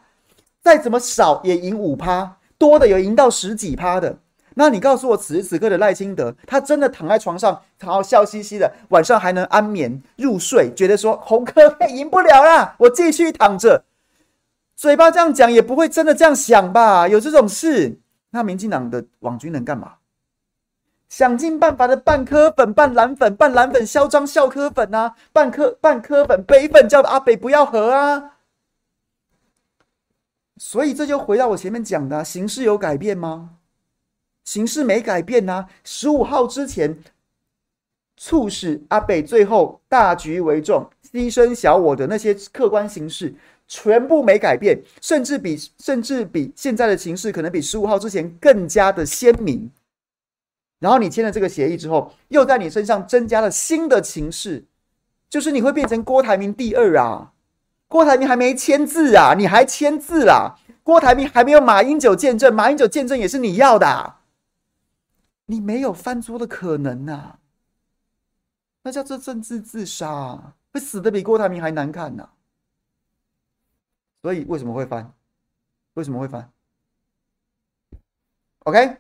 [0.61, 4.19] 再怎么少也赢五趴，多的有赢到十几趴的。
[4.55, 13.85] 那你告诉我，此时此刻的赖清德，他真的躺在床上，然后笑嘻嘻的，晚上还能安眠入睡，觉得说侯柯配赢不了啦，我继续躺着，
[14.75, 17.07] 嘴巴这样讲也不会真的这样想吧？
[17.07, 19.93] 有这种事，那民进党的网军能干嘛？
[21.13, 28.39] 想尽办法的扮科粉、扮蓝粉、扮蓝粉嚣张笑科粉啊，扮科扮科粉北粉叫阿北不要和啊。
[30.57, 33.59] 所以这就回到我前面讲的，形势有改变吗？
[34.43, 36.99] 形势没改变呐，十五号之前，
[38.17, 43.35] 促使阿北最后大局为重、牺牲小我的那些客观形势，
[43.69, 49.71] 全部没改变，甚至比甚至比现在的形势可能比十五号之前更加的鲜明。
[50.83, 54.67] 然后你签了这个协议之后，又在你身上增加了新的情势，
[55.31, 57.33] 就是你会变成郭台铭第二啊！
[57.87, 60.59] 郭台铭还没签字啊，你还签字啦？
[60.83, 64.23] 郭台铭还没有马英九见证，马英九见证也是你要的啊。
[65.47, 67.39] 你没有翻桌的可能呐、啊，
[68.83, 72.35] 那叫做政治自杀，会死得比郭台铭还难看呐、啊。
[74.21, 75.15] 所以为什么会翻？
[75.95, 76.51] 为什么会翻
[78.65, 78.97] ？OK。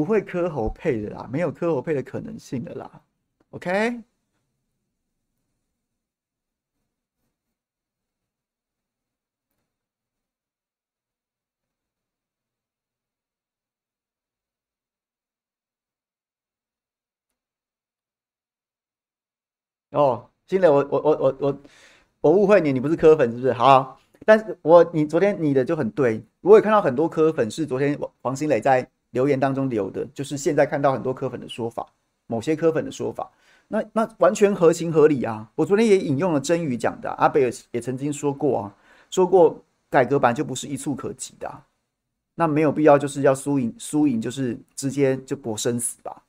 [0.00, 3.02] 不会磕侯配的啦，没有磕侯配的可能性的啦。
[3.50, 4.02] OK，
[19.90, 21.60] 哦，金磊，我我我我我
[22.20, 23.52] 我误会你，你不是磕粉是不是？
[23.52, 28.90] 好，但是我你昨天你的就很对，我也看到很多磕粉是昨天王王新磊在。
[29.10, 31.86] 留言当中留的，就是现在看到很多科粉的说法，
[32.26, 33.30] 某些科粉的说法，
[33.68, 35.50] 那那完全合情合理啊！
[35.54, 38.74] 我昨天也引用了真宇讲的，阿贝尔也曾经说过啊，
[39.10, 41.62] 说过改革版就不是一触可及的，
[42.34, 46.22] 那没有必要就是要输赢输赢就是直接就搏生死吧。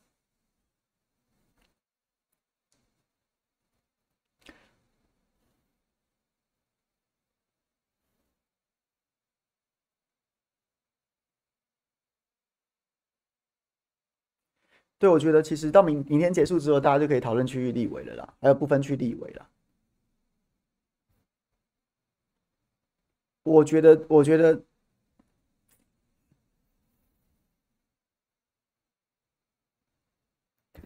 [15.02, 19.50] 对，我觉得其实到明明天结束之后，大家就可以讨论区域立委了啦，还有不分区立委了。
[23.42, 24.62] 我觉得，我觉得，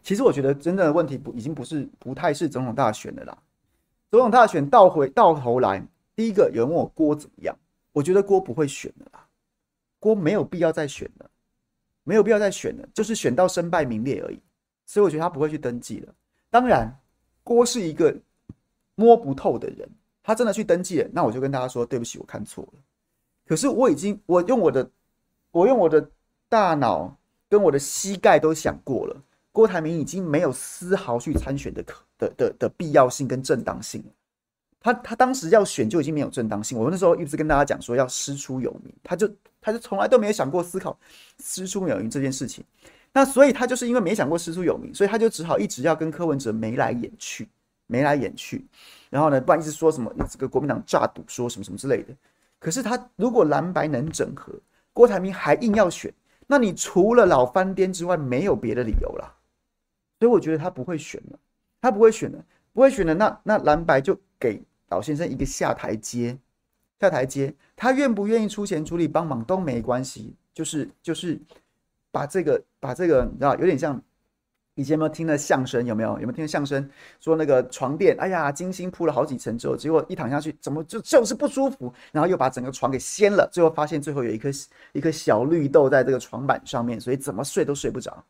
[0.01, 3.37] 其实我觉得真正的问题不已经不是不太是总统大选的啦。
[4.09, 7.53] 总统大选到回到头来，第一个有人问我郭怎么样，
[7.91, 9.27] 我觉得郭不会选的啦，
[9.99, 11.29] 郭没有必要再选了。
[12.05, 14.39] 没有必要再选了，就是选到身败名裂而已，
[14.85, 16.13] 所以我觉得他不会去登记了。
[16.49, 16.89] 当然，
[17.43, 18.15] 郭是一个
[18.95, 19.89] 摸不透的人，
[20.23, 22.79] 他真的去登记了，那我就跟大家说对不起，我看错了。
[23.45, 24.89] 可是我已经，我用我的，
[25.51, 26.09] 我用我的
[26.47, 27.17] 大脑
[27.49, 34.11] 跟我的膝盖都想过了，郭台铭已经没有丝毫去参选的可的的的必要性跟正当性了。
[34.85, 39.27] 他他当时要选就已经没有正当性，我们那时候一直跟大家讲说要师出有名，他就。
[39.65, 40.95] 他就从来都没有想过思考
[41.43, 42.63] 师出有名这件事情，
[43.11, 47.49] 那所以他就是因为没想过师出有名，所以他就只好一直要跟柯文哲眉来眼去，
[47.87, 48.63] 眉来眼去，
[49.09, 52.13] 然后呢，不然一直说什么这个国民党诈赌说什么什么之类的。
[52.59, 54.53] 可是他如果蓝白能整合，
[54.93, 56.13] 郭台铭还硬要选，
[56.45, 59.35] 那你除了老翻颠之外，没有别的理由了。
[60.19, 61.39] 所以我觉得他不会选了，
[61.81, 62.37] 他不会选了，
[62.71, 63.15] 不会选了。
[63.15, 66.37] 那那蓝白就给老先生一个下台阶。
[66.99, 71.39] 下台阶，他愿不愿意出钱出力帮忙都没关系，就是就是
[72.11, 74.01] 把这个把这个你知道有点像。
[74.77, 75.85] 以前有没有听了相声？
[75.85, 76.85] 有没有有没有听相声？
[77.21, 81.93] 说那个床垫，哎呀，精心铺了好几层之后，结果一躺下去，怎么就就是不舒服？
[82.11, 84.49] 然后又把整个床给掀了，最后发现最后有一颗
[84.91, 88.21] 一颗小绿豆在这个床板上面，所以怎么睡都睡不着。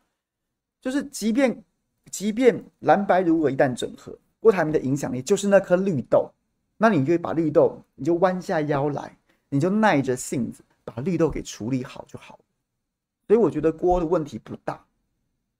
[0.80, 1.64] 就是即便
[2.12, 6.30] 即便蓝白如果一旦整合，郭台铭的影响力就是那颗绿豆，
[6.76, 9.16] 那你就把绿豆，你就弯下腰来，
[9.48, 12.38] 你就耐着性子把绿豆给处理好就好。
[13.26, 14.84] 所以我觉得锅的问题不大。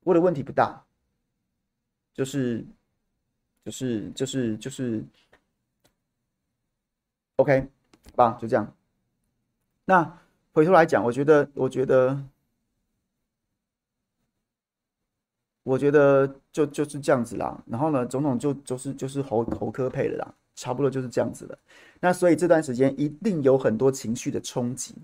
[0.05, 0.85] 锅的问题不大，
[2.14, 2.64] 就是，
[3.64, 5.05] 就是，就是，就是
[7.35, 7.68] ，OK，
[8.14, 8.72] 吧，就这样。
[9.85, 10.16] 那
[10.52, 12.24] 回头来讲，我觉得，我觉得，
[15.64, 17.61] 我觉得就就是这样子啦。
[17.66, 21.57] 然后呢，总统就就是就是侯侯科配了啦，差不多就是这样子的。
[22.01, 24.97] 那所以这段时间一定有很多情绪的冲击，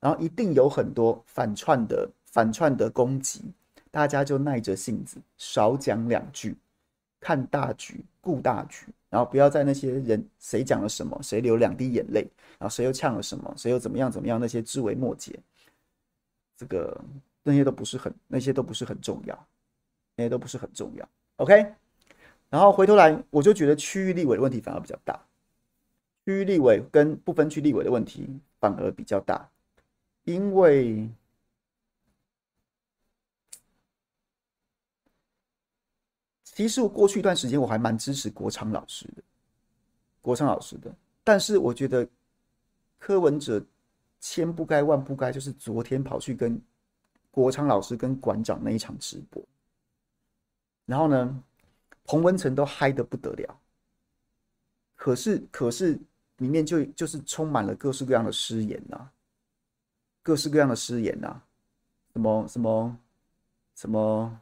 [0.00, 3.42] 然后一定有很多反串的反串的攻击。
[3.92, 6.56] 大家就耐着性子，少讲两句，
[7.18, 12.20] 看大局，顾大局，然后不要在那些人谁讲了什么，谁流两滴眼泪，
[12.56, 15.36] 然后谁又呛了什么，谁又怎么样怎么样，那些枝微末节，
[16.56, 16.96] 这个
[17.42, 19.46] 那些都不是很，那些都不是很重要，
[20.14, 21.08] 那些都不是很重要。
[21.38, 21.74] OK，
[22.50, 25.18] 然后回头来，我就觉得区域立委的问题反而比较大，
[26.26, 29.48] 区域立委跟不分区立委的问题反而比较大，
[30.24, 31.08] 因为。
[36.52, 39.22] 其实我过去一段时间我还蛮支持国昌老师的，
[40.20, 42.06] 国昌老师的，但是我觉得
[42.98, 43.64] 柯文哲
[44.18, 46.60] 千不该万不该，就是昨天跑去跟
[47.30, 49.42] 国昌老师跟馆长那一场直播，
[50.84, 51.42] 然后呢，
[52.10, 53.60] 彭文成都嗨得不得了，
[54.96, 55.96] 可是可是
[56.38, 59.08] 里面就就是充满了各式各样的失言呐，
[60.20, 61.40] 各式各样的失言呐，
[62.12, 62.98] 什么什么
[63.76, 64.40] 什么。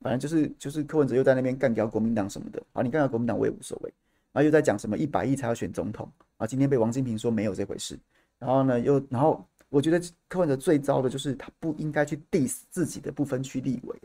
[0.00, 3.94] 反正就是就是柯文哲又在那边干掉国民党什么的，啊，你干掉国民党我也无所谓，
[4.32, 7.96] 然后又在讲什么一百亿才要选总统，啊，今天被王金平说没有这回事，
[8.40, 13.96] 然后呢又然后我觉得柯文哲最糟的就是他不应该去 diss 自己的不分区立委，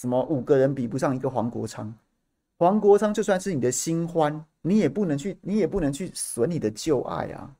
[0.00, 1.94] 什么五个人比不上一个黄国昌，
[2.56, 7.54] 黄国昌就算是你的新欢，你也不能去你也不能去损你的旧爱啊，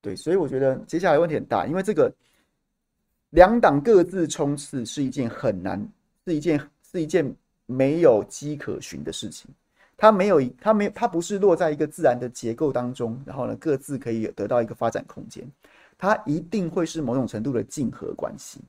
[0.00, 2.10] 对，所以我觉得接下来问题很大，因为这个
[3.30, 5.86] 两党各自冲刺是一件很难。
[6.26, 6.58] 是一件
[6.90, 7.36] 是一件
[7.66, 9.50] 没有迹可循的事情，
[9.94, 15.46] 它没有它没它不是落在一个自然的结构当中，然后呢各自可以得到一个发展空间，
[15.98, 18.62] 它一定会是某种程度的竞合关系，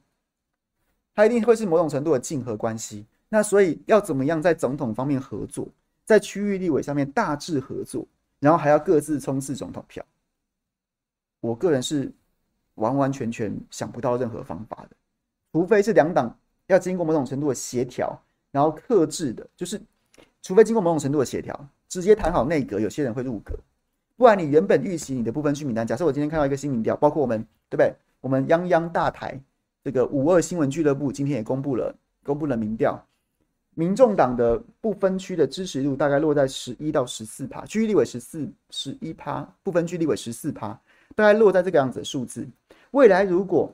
[1.16, 3.06] 它一定会是某种程度的竞合关系。
[3.30, 5.68] 那所以要怎么样在总统方面合作，
[6.06, 8.06] 在区域立委上面大致合作，
[8.40, 10.06] 然后还要各自冲刺总统票，
[11.40, 12.12] 我个人是
[12.76, 14.96] 完完全全想不到任何方法的，
[15.52, 16.38] 除非是两党。
[16.68, 18.20] 要经过某种程度的协调，
[18.50, 19.80] 然后克制的，就是
[20.42, 23.56] 除非经过某种程度的协调，直接谈好内阁，有些人会入阁，
[24.18, 27.40] 不然你原本预期你的部分区名单，假设我今天看到一个新民调，包括我们
[27.70, 27.94] 对不对？
[28.20, 29.40] 我们泱泱大台
[29.86, 33.00] 这个五二新闻俱乐部今天也公布了公布了民调，
[33.76, 40.70] 民众党的不分区的支持度大概落在十一到十四趴，区域立委十四十一趴，不分区立委十四趴，
[41.14, 42.48] 大概落在这个样子的数字。
[42.92, 43.72] 未来如果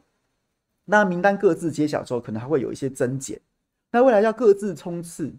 [0.84, 3.40] 那名单各自揭晓之后，可能还会有一些增减。
[3.90, 5.32] 那未来要各自冲刺，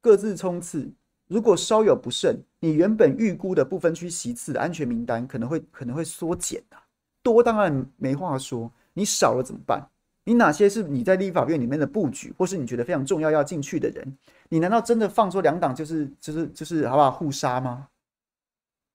[0.00, 0.88] 各自冲刺。
[1.26, 6.78] 如果稍有不慎，你原本预估的不分区席次的安全名单可能会可能会缩减啊。
[7.20, 9.88] 多当然没话说，你少了怎么办？
[10.24, 14.18] 你哪些是你在立法院里面的布局，或是你觉得非常重要要进去的人？
[14.50, 17.88] 你难道真的放说两党就是就是就是好不好互杀吗？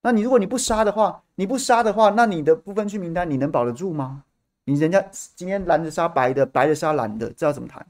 [0.01, 4.25] 那你如果你不杀的话，你不杀的话，那你的不分区名单你能保得住吗？
[4.65, 5.01] 你人家
[5.35, 7.85] 今天蓝的杀白的，白的杀蓝的，这要怎么谈？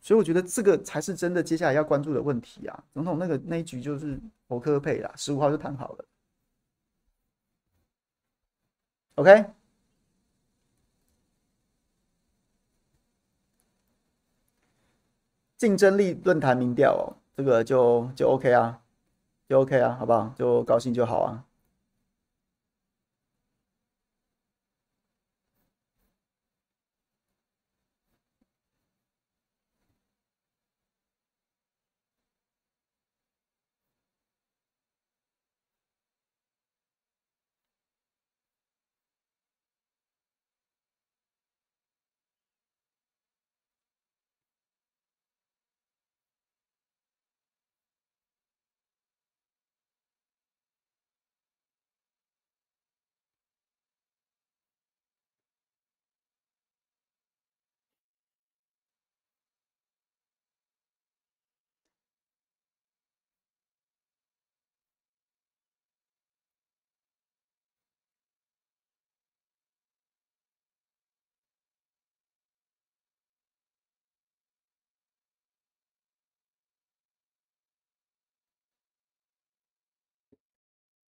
[0.00, 2.84] 所以我觉得这个才是真的接下来要关注的问题啊！
[2.94, 4.18] 总统那个那一局就是
[4.48, 6.04] 侯科配啦，十五号就谈好了。
[9.16, 9.44] OK，
[15.56, 18.80] 竞争力论坛民调哦，这个就就 OK 啊，
[19.48, 20.32] 就 OK 啊，好不好？
[20.36, 21.44] 就高兴就好啊。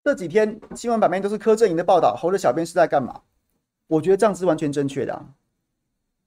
[0.09, 3.21] 这几天新闻版面都是柯震宇的报道，侯的小编是在干嘛？
[3.89, 5.23] 我觉得这样是完全正确的啊。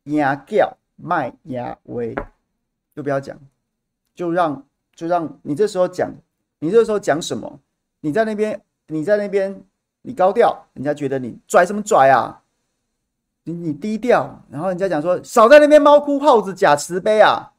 [0.04, 2.14] 压叫卖牙威，
[2.96, 3.36] 就不要讲，
[4.14, 4.64] 就让
[4.94, 6.14] 就让你这时候讲，
[6.60, 7.60] 你这时候讲什么？
[8.02, 9.64] 你在那边，你在那边，
[10.04, 12.40] 你高调，人家觉得你拽什么拽啊？
[13.46, 17.52] 你你低调，然后人家讲说少在那边猫哭耗子假慈悲啊，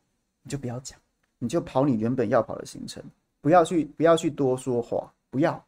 [0.45, 0.97] 你就不要讲，
[1.41, 3.03] 你就跑你原本要跑的行程，
[3.41, 5.61] 不要去不要去多说话，不要。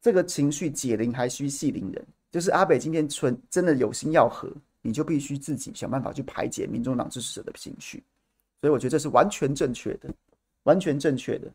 [0.00, 8.02] 这个情绪解铃还须系铃人，就是阿北今天纯真的有心要和，你就必须自己想办法去排解民众党支持者的情绪，
[8.60, 10.08] 所以我觉得这是完全正确的，
[10.62, 11.52] 完全正确的。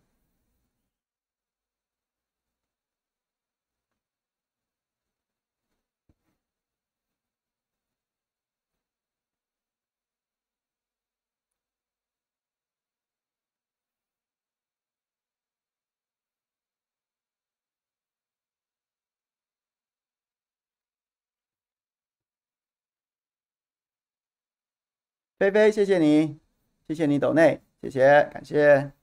[25.44, 26.40] 菲菲，谢谢你，
[26.88, 28.94] 谢谢你抖内，谢谢，感谢。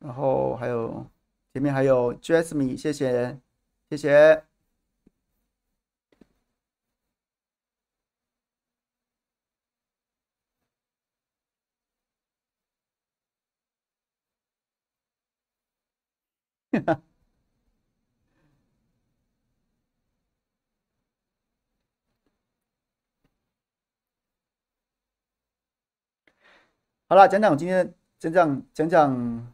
[0.00, 1.06] 然后还有
[1.52, 3.38] 前面还有 Jasmine，谢谢，
[3.90, 4.42] 谢谢。
[27.08, 29.52] 好了，讲讲我今天讲讲讲讲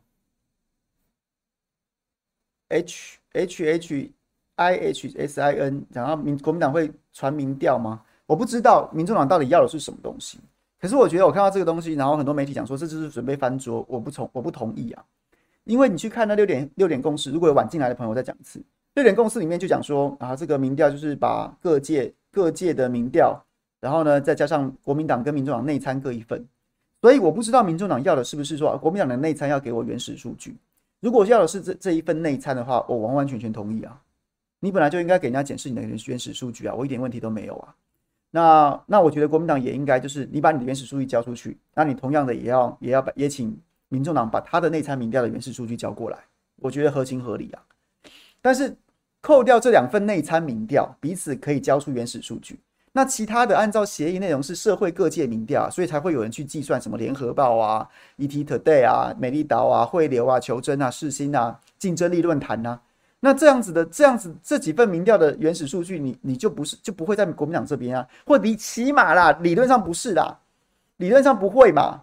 [2.70, 4.10] H H H
[4.56, 8.02] I H S I N，讲到民国民党会传民调吗？
[8.24, 10.40] 我不知道民众党到底要的是什么东西。
[10.80, 15.04] 可是我觉得我看到这个东西，然后很多媒体讲说这就是准备翻桌，我不从我不同意啊。
[15.64, 23.38] 因为你去看那六点六点共识，如果有晚进来的朋友再讲一次，六点共识里面就讲说啊，这个民调就是把各界各界的民调，
[23.78, 26.42] 然后呢再加上国民党跟民众党内参各一份。
[27.02, 30.56] 所以我不知道民众党要的是不是说国民党的内参要给我原始数据？
[31.00, 34.00] 如果要的是这这一份内参的话，我完完全全同意啊！
[34.60, 37.74] 你本来就应该给人家检视你的原原始数据啊，我一点问题都没有啊。
[38.30, 46.16] 那那我觉得国民党也应该就是你把你的原始数据交出去，那你同样的也要也要把也请民众党把他的内参民调的原始数据交过来，
[46.60, 47.60] 我觉得合情合理啊。
[48.40, 48.76] 但是
[49.20, 52.60] 扣掉这两份内参民调，彼此可以交出原始数据。
[52.94, 57.88] 那其他的按照协议内容是社会各界民调，所以才会有人去计算什么联合报啊、
[58.18, 62.78] ET Today 啊、美丽岛啊、汇流啊、求真啊、世新啊、竞争力论坛呐。
[63.20, 68.06] 那这样子的这样子这几份民调的原始数据你，你你就不是就不会在国民党这边啊？
[68.26, 70.38] 或你起码啦，理论上不是啦，
[70.98, 72.02] 理论上不会嘛。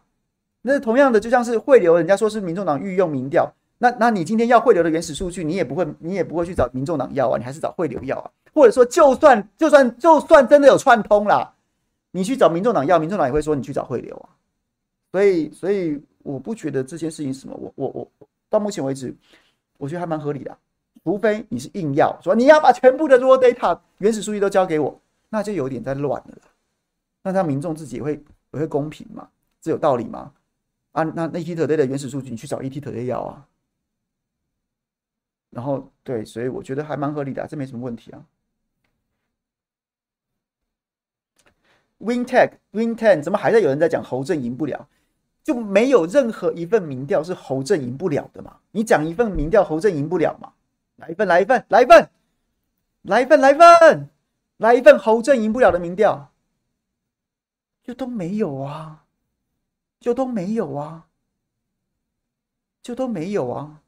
[0.61, 3.51] 那同样的，就像是汇流，人家说是民众党御用民调，
[3.81, 8.29] 那那你今天要汇流的原始数据，你也不会你也不会去找民众党要啊，你还是找汇流要啊。
[8.53, 11.53] 或者说，就算就算就算真的有串通啦，
[12.11, 14.29] 你去找民众党要，民众党也会说你去找汇流啊。
[15.11, 19.15] 所以，所以我不觉得这件事情什么，我我我到目前为止，
[19.77, 20.55] 我觉得还蛮合理的。
[21.05, 24.99] 除非你是硬要说你要把全部的 raw data 原始数据都交给我，
[25.29, 26.37] 那就有点在乱了。
[27.23, 28.21] 那他民众自己也会
[28.51, 29.27] 也会公平嘛？
[29.61, 30.31] 这有道理吗？
[30.91, 33.45] 啊，那那 ETtoday 的原始数据你去找 ETtoday 要啊。
[35.49, 38.25] 然后对，所以我觉得还蛮合理的，这没什么问题啊。
[41.99, 44.87] Wintech Win10 怎么还在有人在讲侯正赢不了？
[45.43, 48.59] 就没有任何一份民调是侯正赢不了的嘛？
[48.71, 50.53] 你讲一份民调侯正赢不了嘛？
[50.97, 52.09] 来一份，来一份，来一份，
[53.01, 54.09] 来一份，来一份，
[54.57, 56.31] 来一份侯正赢不了的民调，
[57.83, 59.05] 就都没有啊，
[59.99, 61.07] 就都没有啊，
[62.83, 63.81] 就都没有啊。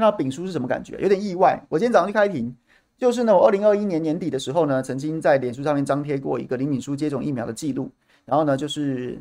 [0.00, 0.98] 看到丙书是什么感觉？
[0.98, 1.60] 有点意外。
[1.68, 2.56] 我今天早上去开庭，
[2.96, 7.90] 就是呢，我二零二一年年底的时候呢，曾经在脸书上面张贴过一个林敏书接种疫苗的记录，
[8.24, 9.18] 然后呢，就是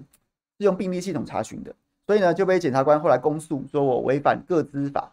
[0.58, 1.76] 是用病历系统查询的，
[2.08, 5.12] 所以呢，就被检察官后来公诉，说我违反个资法。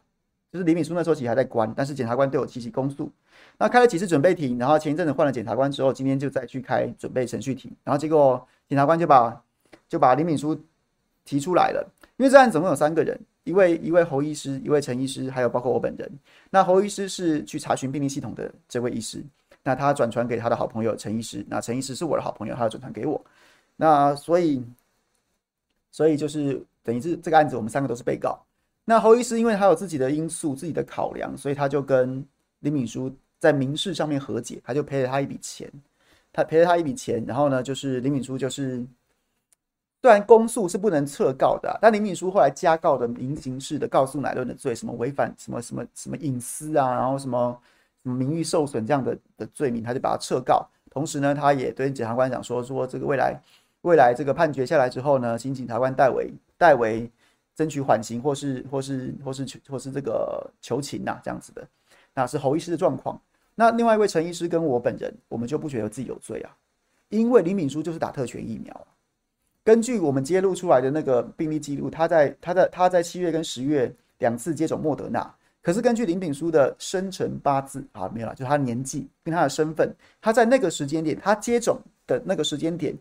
[0.53, 3.11] 就是李敏书那时候其实还在关，但是检察官对我提起公诉。
[3.59, 9.43] 那开了几次准备庭，然后前一阵子换了检察官之后，今天就再去开准备程序庭，然后结果检察官就把
[9.89, 10.57] 就把李敏书
[11.25, 11.85] 提出来了，
[12.19, 13.19] 因为这案总共有三个人。
[13.47, 16.11] 一位一位侯医师，一位陈医师，还有包括我本人。
[16.51, 19.23] 那侯医师是去查询病历系统的这位医师，
[19.63, 21.47] 那他转传给他的好朋友陈医师。
[21.49, 23.25] 那陈医师是我的好朋友，他要转传给我。
[23.77, 24.65] 那所以
[25.93, 28.37] 所以就是等于是这个案子我们三个都是被告。
[28.85, 32.27] 那侯医师因为他有自己的因素、自己的考量，所以他就跟
[32.61, 35.71] 林敏书在民事上面和解，他就赔了他一笔钱，
[36.33, 38.85] 他赔了他一笔钱，然后呢，就是林敏书就是
[40.07, 47.59] 虽然公诉是不能撤告的，但林敏书后来加告的民刑事的告诉乃论的罪，什么违反什么什么什么隐私啊，然后什么
[48.05, 50.65] 什么名誉受损这样的的罪名，他就把他撤告。
[50.91, 53.37] 同时呢，他也对检察官讲说，说这个未来
[53.83, 57.11] 未来这个判决下来之后呢，请检察官代为代为。
[57.57, 61.67] 争取缓刑，或是或是或是或是这个求情呐，这样子的，
[62.13, 63.19] 那是侯医师的状况。
[63.55, 66.55] 那另外一位陈医师跟我本人，我们就不觉得自己有罪啊，
[67.09, 68.87] 因为林敏书就是打特权疫苗。
[69.67, 75.29] 根据我们揭露出来的那个病例记录，他在他的他在七月跟十月两次接种莫德纳。
[75.61, 82.97] 可是根据林炳书的生辰八字啊，没有了，就他的年纪跟他的身份，他在那个时间点，他接种的那个时间点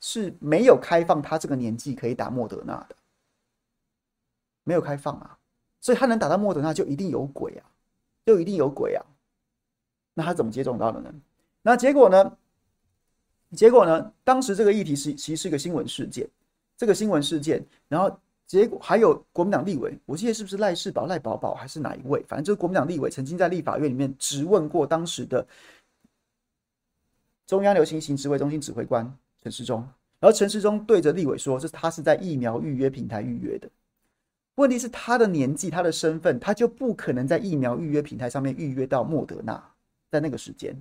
[0.00, 2.96] 是没有开放他这个年纪可以打莫德纳的。
[4.64, 5.38] 没有开放啊，
[5.80, 7.64] 所以他能打到莫德纳就一定有鬼啊，
[8.26, 9.02] 就一定有鬼啊。
[10.12, 11.10] 那他怎么接种到的呢？
[11.62, 12.36] 那结果呢？
[13.56, 14.12] 结果呢？
[14.24, 16.26] 当时这个议题是其实是一个新闻事件，
[16.76, 22.22] 这个新闻事件，然后结果还有国民党立委，我记得是不是赖世宝、赖宝宝还是哪一位？
[22.26, 25.46] 反正就是国民党立委曾经在立法院里面质问过当时的
[27.46, 29.10] 中央流行疫情指挥中心指挥官
[29.42, 29.86] 陈时中，
[30.18, 33.68] 然后陈时中对着立委说：“这他是在疫苗预约平台预约的。”
[34.56, 39.62] 问题是他的年纪，他的身份，他就不可能在疫苗预约平台上面预约到莫德纳，
[40.10, 40.76] 在那个时间，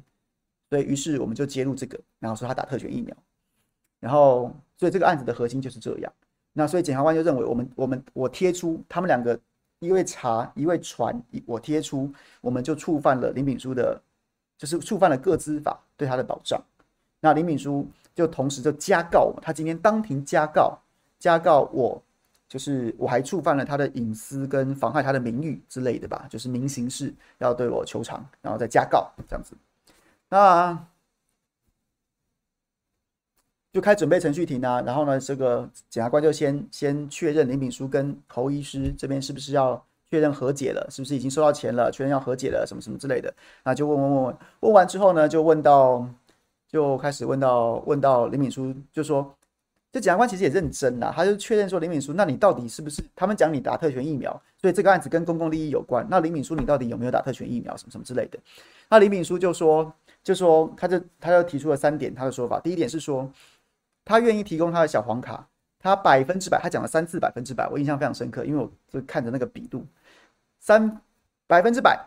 [0.71, 3.13] 所以于是我们就揭露这个，然后说他打特权疫苗，
[3.99, 6.11] 然后所以这个案子的核心就是这样。
[6.53, 9.39] 那所以检察官就认为，我们我们我贴出他们两个
[9.79, 12.09] 一位查一位传，我贴出，
[12.39, 14.01] 我们就触犯了林秉枢的，
[14.57, 16.59] 就是触犯了个资法对他的保障。
[17.19, 20.79] 那林秉枢就同时就加告他今天当庭加告，
[21.19, 22.01] 加告我。
[22.49, 29.55] 就是我还触犯了他的隐私跟妨害他的名誉之类的吧，就是民刑事要对我求偿，然后再加告这样子，
[30.31, 30.87] 那
[33.71, 34.81] 就开准备程序庭啊。
[34.81, 43.31] 然后呢，这个检察官就先先确认林敏书跟侯医师这边是不是要确认和解了，是不是已经收到钱了，确认要和解了，什么什么之类的。
[43.63, 46.07] 那就问问问问，问完之后呢，就问到
[46.67, 49.35] 就开始问到问到林敏书，就说。
[49.93, 53.03] 这检察官其实也认真啦，他就确认说林敏书，那你到底是不是？
[53.13, 56.07] 他们讲你打特权疫苗，所以这个案子跟公共利益有关。
[56.09, 58.39] 那林敏书，你到底有没有打特权疫苗，什么什么之类的？
[58.89, 59.93] 那林敏书就说，
[60.23, 62.59] 就说他就他就提出了三点他的说法。
[62.59, 63.29] 第一点是说，
[64.05, 65.47] 他愿意提供他的小黄卡，
[65.79, 69.85] 他百分之百，他讲了三次百分之百，我印象非常深刻，因为我就看着那个笔录，
[70.59, 71.01] 三
[71.47, 71.99] 百分之百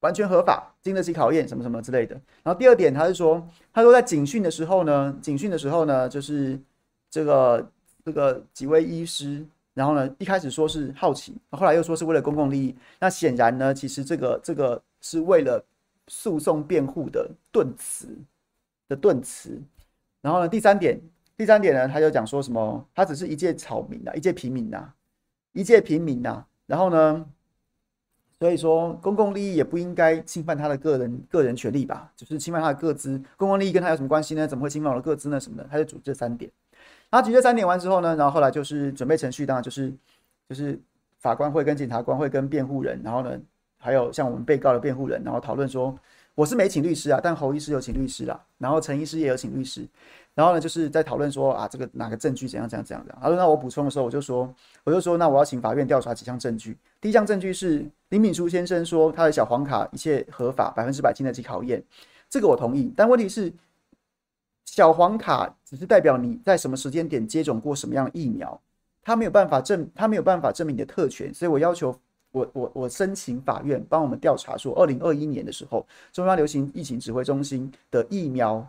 [0.00, 2.14] 完全合法，经得起考验，什么什么之类的。
[2.42, 6.60] 然后第二点，他是说，他说在警讯的时候呢，警讯的时候呢，就是。
[7.08, 7.70] 这个
[8.04, 9.42] 这个几位医师，
[9.72, 12.76] 然后呢，一开始说是好奇，后来又说是为了公共利益。
[12.98, 15.64] 那显然呢，其实这个这个是为了
[16.08, 18.08] 诉讼辩护的盾词
[18.88, 19.60] 的盾词。
[20.22, 21.00] 然后呢，第三点，
[21.36, 24.92] 第三点呢，他就讲说什么，他只是一介草民啊，一介平民呐，
[25.52, 26.44] 一介平民呐。
[26.66, 27.24] 然后呢，
[28.38, 33.22] 所以说公共利益也不应该侵犯他的个人个人权利吧，就是侵犯他的个资。
[33.36, 34.48] 公共利益跟他有什么关系呢？
[34.48, 35.38] 怎么会侵犯我的个资呢？
[35.38, 35.68] 什么的？
[35.70, 36.50] 他就主这三点。
[37.08, 39.94] 他举这三点完之后呢，然后后来就是准备程序，当然就是
[40.48, 40.76] 就是
[41.18, 43.40] 法官会跟检察官会跟辩护人，然后呢
[43.86, 45.96] 还有像我们被告的辩护人，然后讨论说
[46.34, 49.86] 我是没请律师啊，但侯医师有请律师啦，然后陈医师也有请律师，
[50.34, 53.16] 然后呢就是在讨论说啊这个哪个证据怎样怎样怎样的。
[53.22, 61.80] 他说那我补充的时候我就说我就说那我要请法院调查几项证据，第一项证据是林秉枢先生说他的小黄卡一切合法，百分之百经得起考验，
[62.28, 63.52] 这个我同意，但问题是。
[64.68, 68.60] 小黄卡只是代表你在什么时间点接种过什么样的疫苗，
[69.00, 71.96] 他没有办法证，他没有办法证明你的特权，所以我要求
[72.36, 78.66] 我我我申请法院帮我们调查，说二零二一年的时候，中央流行疫情指挥中心的疫苗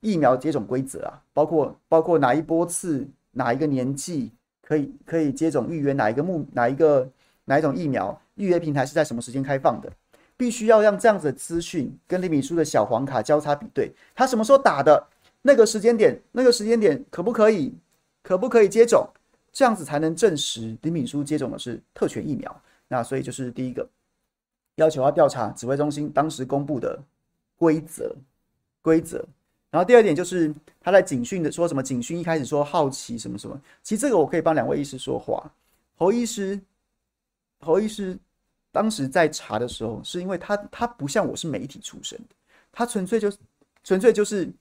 [0.00, 7.08] 疫苗接种规则啊，包括包括哪一波次哪一个年纪可以可以接种预约哪一个目哪一个
[7.44, 9.92] 哪一种疫苗预约平台是在什么时间开放的，
[10.36, 15.06] 必须要让这样子的资讯跟李敏书的小黄卡交叉比对，他什么时候打的？
[15.42, 17.72] 那个时间点，那个时间点可不可以，
[18.24, 19.06] 可不可以接种？
[19.52, 22.60] 这样子才能证实李敏书接种的是特权疫苗。
[22.88, 23.88] 那所以就是第一个
[24.76, 27.02] 要求要调查指挥中心当时公布的
[27.56, 28.14] 规则
[28.82, 29.24] 规则。
[29.70, 31.82] 然后第二点就是他在警讯的说什么？
[31.82, 33.60] 警讯一开始说好奇什么什么。
[33.82, 35.50] 其实这个我可以帮两位医师说话。
[35.96, 36.60] 侯医师，
[37.60, 38.18] 侯医师
[38.70, 42.34] 当时在查的时候，是因为他他不像我是媒体出身的，
[42.70, 43.38] 他纯粹就是
[43.82, 44.52] 纯粹就是。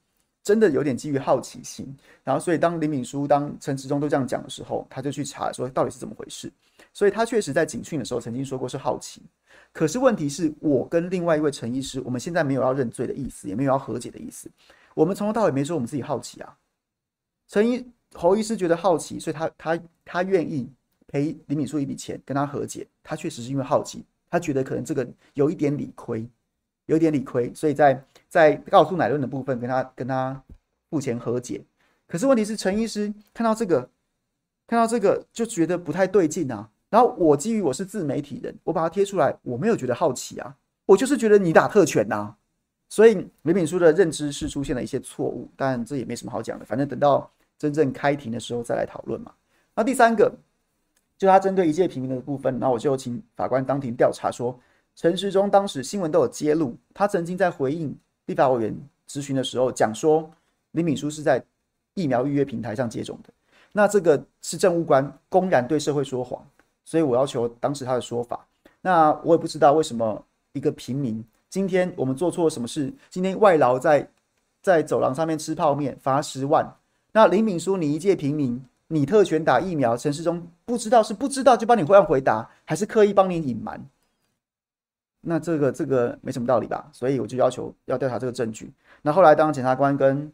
[0.44, 1.88] 真的有点基于好奇心，
[2.24, 6.52] 然后所以当林敏书、当陈时中都这样讲的时候，他就去查说到底是怎么回事。
[6.92, 9.22] 所以他确实在警讯的时候曾经说过是好奇，
[9.72, 14.52] 可是问题是我跟另外一位陈医师，我们现在没有要认罪的意思，也没有要和解的意思，
[14.94, 16.56] 我们从头到尾没说我们自己好奇啊。
[17.48, 17.84] 陈医
[18.14, 20.70] 侯医师觉得好奇，所以他他他愿意
[21.08, 26.28] 赔林敏书一笔钱跟他和解，他确实是因为好奇，他觉得可能这个有一点理亏。
[26.88, 30.42] 有点理亏，所以在在告诉乃论的部分跟他跟他
[30.90, 31.62] 付钱和解。
[32.08, 33.90] 可是问题是，陈医师看到这个，
[34.68, 36.70] 看到这个就觉得不太对劲啊。
[36.90, 40.56] 然后我基于我是自媒体人，我把它贴出来，我没有觉得好奇啊，
[40.86, 42.36] 我就是觉得你打特权呐。
[42.90, 49.32] 所以林敏书的认知是出现了一些错误，但这也没什么好讲的，反正等到真正开庭的时候再来讨论嘛。
[49.74, 50.32] 那第三个，
[51.18, 54.60] 就他针对一介平民的部分，那我就请法官当庭调查说。
[54.96, 57.96] 陈时中当时新闻都有揭露，他曾经在回应
[58.28, 58.76] 立法委员
[59.08, 60.30] 质询的时候讲说，
[60.72, 61.44] 林敏书是在
[61.96, 63.34] 疫苗预约平台上接种的。
[63.72, 66.46] 那这个是政务官公然对社会说谎，
[66.86, 68.46] 所以我要求当时他的说法。
[68.82, 72.94] 那我也不知道为什么一个平民，今天我们做错了什么事？
[73.10, 74.08] 今天外劳在
[74.62, 76.72] 在走廊上面吃泡面，罚十万。
[77.12, 83.84] 那林敏书，你一介平民，你特权打疫苗，陈世忠不知道是不知道就帮你这回答，还是刻意帮你隐瞒？
[85.26, 86.86] 那这个这个没什么道理吧？
[86.92, 88.70] 所以我就要求要调查这个证据。
[89.02, 90.30] 那后来，当检察官跟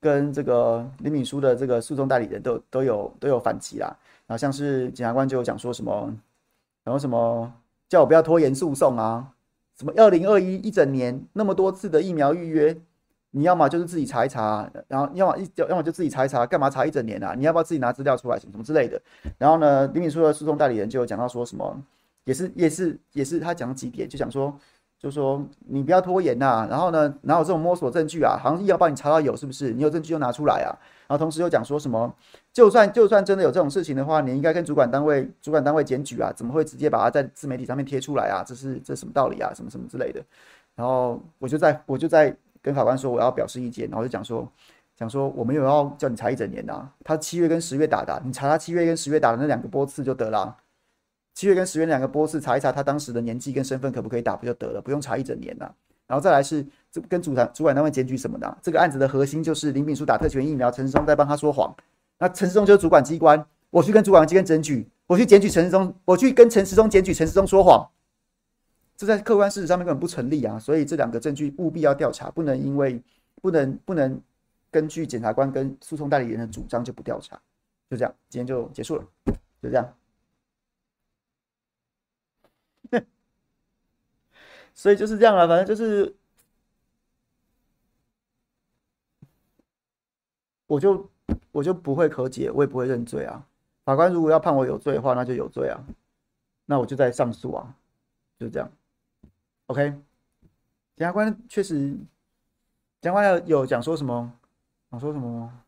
[0.00, 3.94] 跟这个林敏书的这个诉讼代理人都都有都有反击啦。
[4.26, 6.10] 然后像是检察官就有讲说什么，
[6.84, 7.52] 然后什么
[7.86, 9.28] 叫我不要拖延诉讼啊？
[9.76, 12.74] 什么二零二一一整年那么多次的疫苗预约，
[13.32, 17.34] 你要么就是自己查一查，然后要么一要么就自己查一查，干嘛查一整年啊？
[17.36, 18.98] 你要不要自己拿资料出来什么什么之类的？
[19.36, 21.76] 然后呢，林敏书的诉讼代理人就有讲到说什么。
[22.30, 24.56] 也是也是也是，他讲几点，就讲说，
[25.00, 28.38] 就说你不要拖延呐、啊，然后呢，哪有这种摸索证据啊？
[28.40, 29.72] 好像要帮你查到有，是不是？
[29.72, 30.70] 你有证据就拿出来啊。
[31.08, 32.14] 然后同时又讲说什么，
[32.52, 38.44] 就算就算真的有这种事情的话，你应该跟主管单位主管单位检举啊，怎么会直接把它在自媒体上面贴出来啊？
[38.46, 39.52] 这是这什么道理啊？
[39.52, 40.22] 什么什么之类的。
[40.76, 44.46] 然后我就在我就在跟法官说我要表示意见，然后就讲说
[44.94, 50.56] 讲说我没有要叫你查一整年呐、啊，他七月跟十月打的，你查他七月跟十月打的那两个波次就得了。
[51.34, 55.70] 七月跟十月两个波次查一查他当时的年纪跟身份可不可以打不就得了，不用查一整年呐。
[56.06, 61.72] 然后再来是这跟主管主管单位检举什么的，这个案子的核心就是林敏书打特权疫苗，陈世忠在帮他说谎。
[62.18, 67.88] 那陈世忠就是主管机关，我去跟主管机关检举，我去检举陈世忠，我去跟陈世忠检举陈世忠说谎，
[68.96, 70.58] 这在客观事实上面根本不成立啊。
[70.58, 73.00] 所以这两个证据务必要调查，不能因为
[73.40, 74.20] 不能不能
[74.70, 77.40] 根据检察官跟诉讼代理人的主张就不调查。
[77.88, 79.04] 就这样，今天就结束了，
[79.62, 79.88] 就这样。
[84.80, 86.16] 所以就是这样了，反正就是，
[90.66, 91.10] 我就
[91.52, 93.46] 我就不会可解，我也不会认罪啊。
[93.84, 95.84] 法官如果要判我有罪的话，那就有罪啊，
[96.64, 97.76] 那我就再上诉啊，
[98.38, 98.72] 就这样。
[99.66, 99.90] OK，
[100.96, 101.90] 检察官确实，
[103.02, 104.32] 检察官有有讲说什么？
[104.90, 105.62] 讲说什么？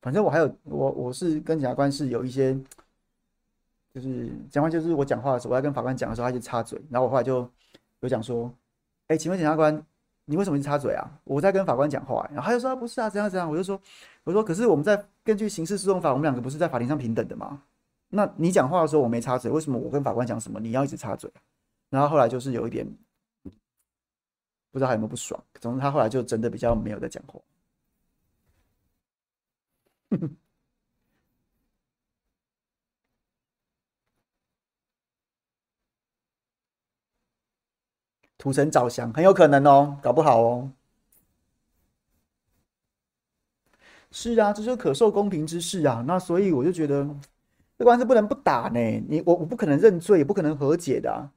[0.00, 2.58] 反正我还有我我是跟检察官是有一些。
[3.94, 6.80] 就是讲话，就是我讲话的时候，我在跟法官讲的时候，他就插嘴。
[6.90, 7.50] 然后我后来就
[8.00, 8.52] 有讲说
[9.08, 9.84] ：“哎，请问检察官，
[10.26, 13.80] 你为什么一直插嘴啊？”我在跟法官讲话，然后他就说：“不是啊，怎样怎样。”我就说
[14.24, 17.62] ：“我说，可是我们在根据刑事诉讼法，我们两个不是在法庭上平等的吗？
[18.10, 21.30] 那你讲话的时候我没插嘴，为什么我跟法官讲什么你要一直插嘴？”
[21.90, 22.86] 然后后来就是有一点
[24.70, 25.42] 不知道还有没有不爽。
[25.60, 27.40] 总之他后来就真的比较没有在讲话。
[38.38, 40.70] 土城找降很有可能哦，搞不好哦。
[44.10, 46.02] 是啊，这就是可受公平之事啊。
[46.06, 47.06] 那所以我就觉得，
[47.76, 48.80] 这官司不能不打呢。
[49.08, 51.28] 你我我不可能认罪，也不可能和解的啊。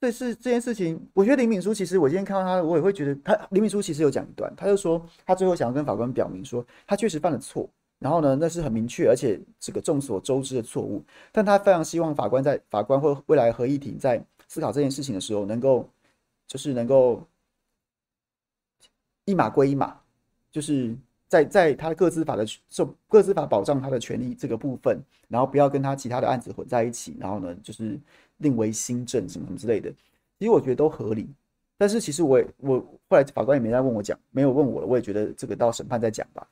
[0.00, 7.68] 这是这件事情，我觉得林敏书其实我今天看到他，我也会觉得他林敏书其实有讲一段，他就说他最后想要跟法官表明说，他确实犯了错，
[7.98, 11.02] 然后呢，那是很明确而且这个众所周知的错误，
[11.32, 14.24] 但他非常希望法官在法官或未来合议庭在。
[14.48, 15.88] 思考这件事情的时候，能够
[16.46, 17.26] 就是能够
[19.24, 20.00] 一码归一码，
[20.50, 20.96] 就是
[21.28, 27.98] 在在他的各自法的受各自法保障他的权利这个部分，然后不要跟他其他的案子混在一起，然后呢，就是
[28.38, 29.90] 另为新政什么什么之类的，
[30.38, 31.28] 其实我觉得都合理。
[31.76, 32.78] 但是其实我也我
[33.08, 36.46] 后来法官也没再问我讲，没有问我了，我也觉得这个到审判再讲吧。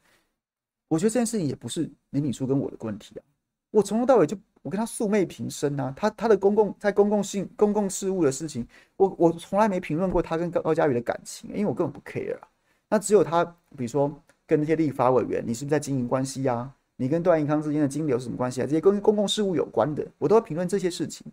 [0.89, 3.23] 我觉得这件事情也不是林敏书跟我的问题啊，
[3.71, 12.49] 我从头到尾就我跟他素昧平生啊，他他的公共在公共性公共事务的事情，我我从来没评论过他跟高高嘉瑜的感情，因为我根本不 care 啊。
[12.89, 13.45] 那只有他，
[13.77, 14.13] 比如说
[14.47, 16.71] 跟那些立法委员，你是不是在经营关系呀？
[16.97, 18.65] 你跟段宜康之间的金流是什么关系啊？
[18.65, 21.27] 这些跟公共事务有关的，我都要评论这些事情。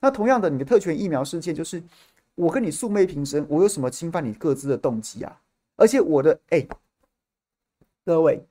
[0.00, 1.80] 那同样的，你的特权疫苗事件，就是
[2.34, 5.40] 我跟你素昧平生，我有什么侵犯你各自的动机啊？
[5.76, 6.66] 而且我的哎，
[8.04, 8.44] 各位，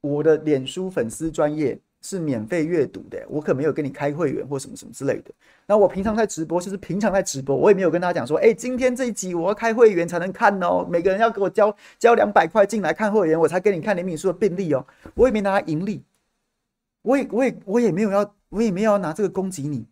[0.00, 5.32] 我的脸书粉丝专业是免费阅读的，我可没有跟你开会员或什么什么之类的。
[5.66, 16.04] 那我平常在直播，就是平常在直播，我也没有跟大家讲说，哎，今天这一集我要开会员才能看哦，每个人要给我交交两百块进来看会员，我才给你看林敏书的病历哦，我也没拿它盈利，
[17.00, 19.86] 我也我也我也没有要，我也没有要拿这个攻击你。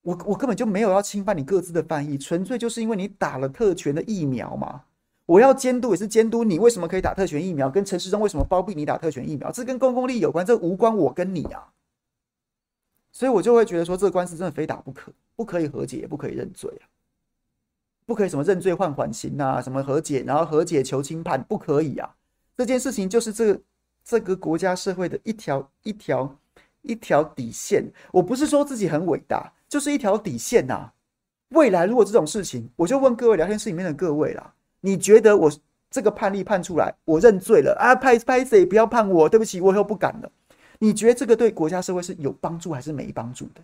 [0.00, 4.84] 我我根本就没有要侵犯你各自的翻译，纯粹就是因为你打了特权的疫苗嘛。
[5.28, 11.68] 我要监督也是监督你为什么可以打特权疫苗，跟陈时中为什么包庇你打特权疫苗，这跟公共利益有关，这无关我跟你啊。
[13.12, 16.88] 所以我就会觉得说，这个官司真的非打不可，不可以和解，也不可以认罪啊，
[18.06, 22.14] 不可以什么认罪换缓刑啊，什么和解，然后和解求轻判，不可以啊。
[22.56, 23.60] 这件事情就是这个
[24.04, 26.36] 这个国家社会的一条一条
[26.80, 27.84] 一条底线。
[28.12, 29.52] 我不是说自己很伟大。
[29.68, 30.94] 就是一条底线呐、啊。
[31.50, 35.52] 未来如果这种事情，我就问各位聊天室里面的各位啦，你觉得我
[35.90, 37.94] 这个判例判出来，我认罪了啊？
[37.94, 40.30] 拍拍谁不要判我，对不起，我以后不敢了。
[40.78, 43.62] 你觉得这个对国家社会是有帮助还是没帮助的？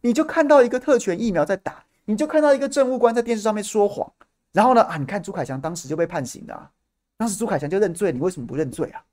[0.00, 4.10] 你就看到一个特权疫苗在打，你就看到一个政务官在电视上面说谎，
[4.52, 6.70] 然后呢啊，你看朱凯翔当时就被判刑了、啊，
[7.18, 9.04] 当时朱凯翔就认罪，你为什么不认罪啊？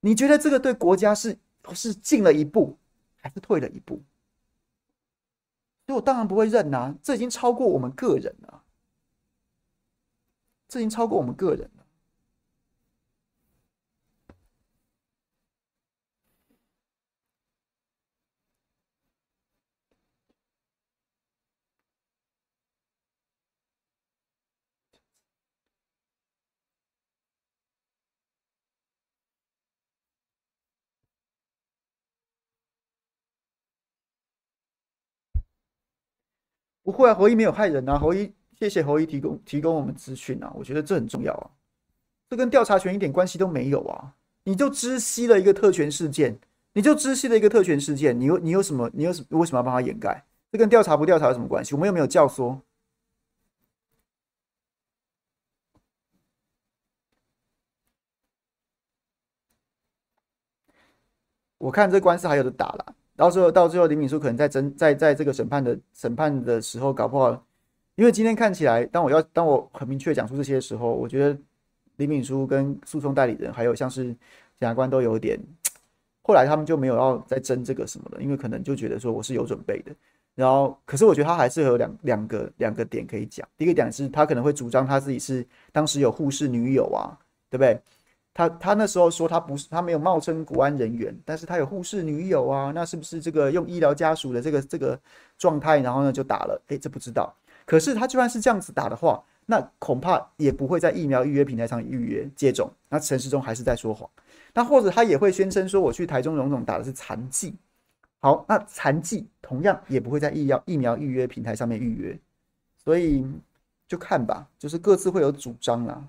[0.00, 1.36] 你觉得这个对国家是
[1.74, 2.78] 是进了一步
[3.20, 4.00] 还是退了一步？
[5.86, 8.57] 所以我当然不会认呐、啊，这已经超过我们个人了，
[10.68, 11.84] 这已经超过我们个人了。
[36.82, 41.50] 不会啊，侯一没有害人啊，侯一谢谢侯一提供提供我们资讯啊，我觉得这很重要啊，
[42.28, 46.36] 这跟调查权一点关系都没有啊，你就知悉了一个特权事件，
[46.72, 50.24] 你就知悉了一个特权事件，你有你有什么你有什为什么要帮他掩盖？
[50.50, 51.74] 这跟调查不调查有什么关系？
[51.74, 52.58] 我们又没有教唆。
[61.58, 62.94] 我看这官司还有的打了。
[63.16, 67.44] 到最后，到最后，林敏书可能在争，在在这个审判的审判的时候，搞不好，
[67.98, 71.36] 因为今天看起来，当我要当我很明确讲出这些的时候，我觉得
[71.96, 74.16] 李敏书跟诉讼代理人，还有像是检
[74.60, 75.36] 察官都有点，
[76.22, 79.90] 后来他们就没有要再争这个什么了，因为可能就觉得说我是有准备的，
[80.36, 87.18] 然后，可是我觉得他还是有两两个两个点可以讲，第一个点是他可能会主张他自己是当时有护士女友啊，
[87.50, 87.76] 对不对？
[88.32, 94.96] 他他那时候说他不是，他没有冒称国安人员，但是他有护士女友啊，那是不是这个用医疗家属的这个这个
[95.36, 96.62] 状态，然后呢就打了？
[96.68, 97.34] 诶，这不知道。
[97.68, 102.72] 可是他就算是这样子打的话，那恐怕也不会在疫苗预约平台上预约接种。
[102.88, 104.08] 那陈时中还是在说谎。
[104.54, 107.54] 那或者他也会宣称说我去台中荣总打的是残剂。
[108.20, 112.18] 好，那残剂同样也不会在疫苗疫苗预约平台上面预约。
[112.82, 113.26] 所以
[113.86, 116.08] 就看吧，就是各自会有主张啦。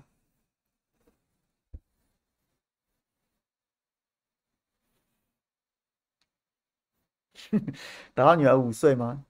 [8.14, 9.24] 打到女儿五岁吗？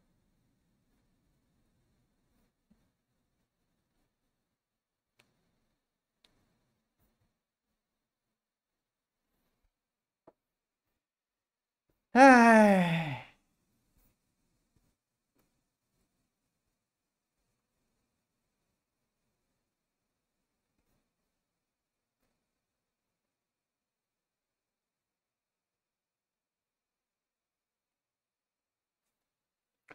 [12.14, 13.26] 哎。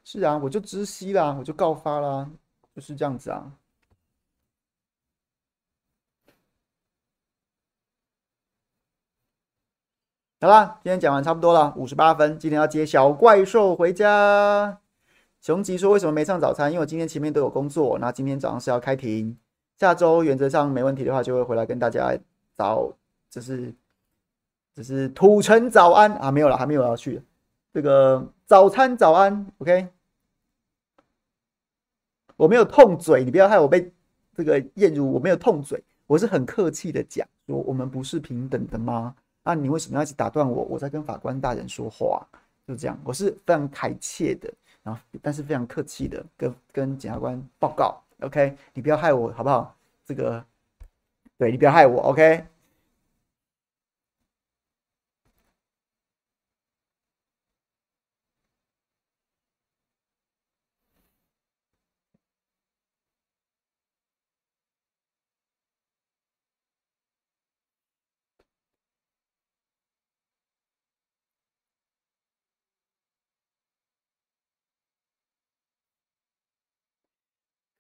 [0.03, 2.29] 是啊，我就知悉啦，我就告发啦，
[2.75, 3.51] 就是这样子啊。
[10.45, 12.37] 好啦，今天讲完差不多了，五十八分。
[12.37, 14.79] 今天要接小怪兽回家。
[15.41, 16.71] 熊吉说：“为什么没上早餐？
[16.71, 19.35] 因为我今天前面都有工作，那今天早上是要开庭。
[19.75, 22.15] 下周原则上没问题的话，就会回来跟大家
[22.55, 22.93] 早，
[23.27, 23.73] 就是，
[24.75, 27.23] 就是土城早安啊，没有了，还没有要去。
[27.73, 29.87] 这个早餐早安，OK。”
[32.37, 33.91] 我没有痛嘴，你不要害我被
[34.35, 35.11] 这个艳如。
[35.11, 39.15] 我没有痛嘴，我是很客气的讲说，我们不是平等的吗？
[39.45, 40.63] 那、你为什么要一直打断我？
[40.63, 42.25] 我在跟法官大人说话，
[42.67, 49.73] 就这样，我是非常恳切的，然后但是非常客气的跟跟检察官报告，OK，你不要害我好不好？
[50.03, 50.43] 这个，
[51.37, 52.43] 对，你不要害我，OK。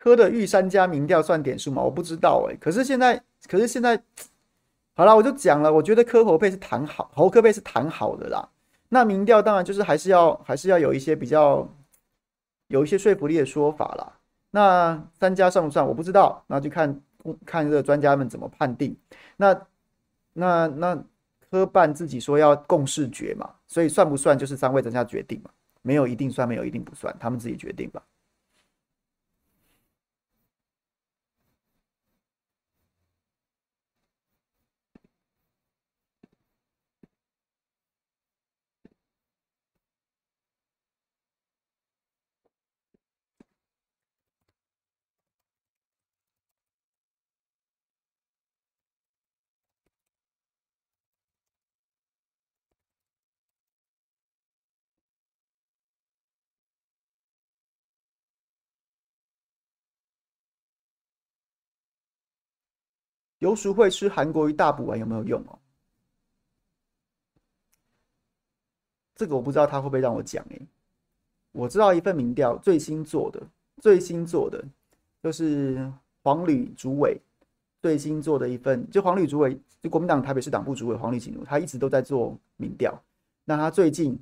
[0.05, 1.81] 柯的御三家民调算点数吗？
[1.81, 3.99] 我不知道哎、可是现在，可是现在，
[4.93, 5.73] 好了，我就讲了。
[5.73, 8.47] 我觉得柯侯配是谈好，侯柯配是谈好的啦。
[8.89, 11.67] 那民调当然就是还是要还是要有一些比较
[12.67, 14.13] 有一些说服力的说法啦。
[14.51, 15.83] 那三家算不算？
[15.83, 17.01] 我不知道，那就看
[17.43, 18.95] 看这个专家们怎么判定。
[19.37, 19.59] 那
[20.33, 21.03] 那那
[21.49, 25.49] 科办自己说要共识决嘛，所以算不算就是三位专家决定嘛？
[25.81, 27.99] 没有一定算，没有一定不算，他们自己决定吧。
[63.45, 65.59] 游淑慧吃韩国瑜大补丸有没有用哦？
[69.15, 70.67] 这个我不知道他会不会让我讲诶。
[71.51, 73.39] 我知道一份民调最新做的，
[73.83, 74.65] 最新做的
[75.21, 75.93] 就是
[76.23, 77.21] 黄旅主委
[77.83, 82.99] 最新做的一份，就黄旅主委，就国民党台北市党部主委黄旅锦如，他一直都在做民调。
[83.43, 84.19] 那他最近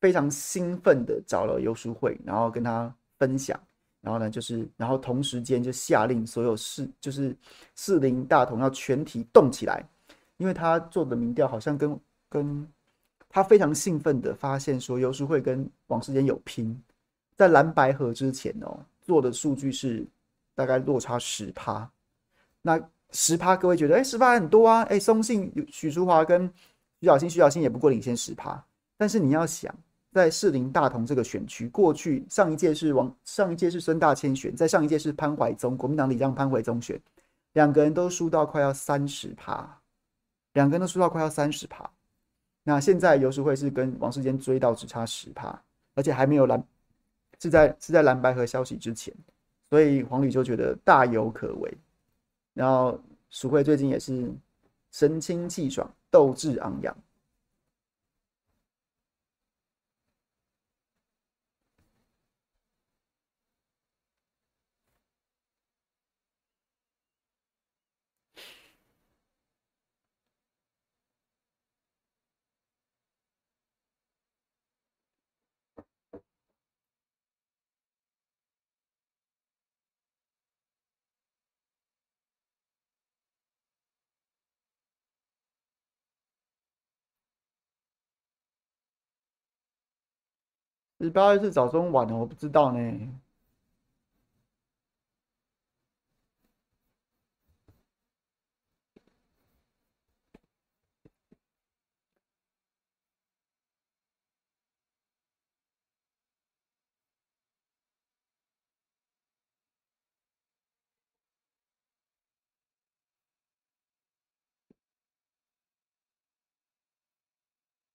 [0.00, 3.60] 非常兴奋的找了游淑慧，然后跟他分享。
[4.08, 7.36] 然后呢，就是，然后同时间就下令所有士，就是
[7.74, 9.86] 四林大同要全体动起来，
[10.38, 12.66] 因为他做的民调好像跟跟
[13.28, 16.74] 他非常兴奋的发现说，游淑慧跟王世坚有拼，
[17.36, 20.06] 在蓝白合之前哦，做的数据是
[20.54, 21.86] 大概落差十趴，
[22.62, 22.80] 那
[23.10, 26.50] 十趴各位觉得，哎，十趴很多啊，哎，松信许淑华跟
[26.98, 28.64] 徐小新，徐小新也不过领先十趴，
[28.96, 29.74] 但是你要想。
[30.10, 37.00] 在士林大同这个选区，过去上一届是王，上一届是孙大千选，在上一届是潘怀宗，国民党里让潘怀宗选，
[37.52, 39.80] 两个人都输到快要三十趴，
[40.54, 41.88] 两个人都输到快要三十趴。
[42.64, 45.62] 那现在游淑慧是跟王世坚追到只差十趴，
[45.94, 46.62] 而且还没有蓝，
[47.38, 49.14] 是在是在蓝白合消息之前，
[49.68, 51.78] 所以黄旅就觉得大有可为。
[52.54, 52.98] 然后
[53.30, 54.34] 淑慧最近也是
[54.90, 56.96] 神清气爽，斗志昂扬。
[91.00, 92.78] 十八月是早中晚的，我不知道呢。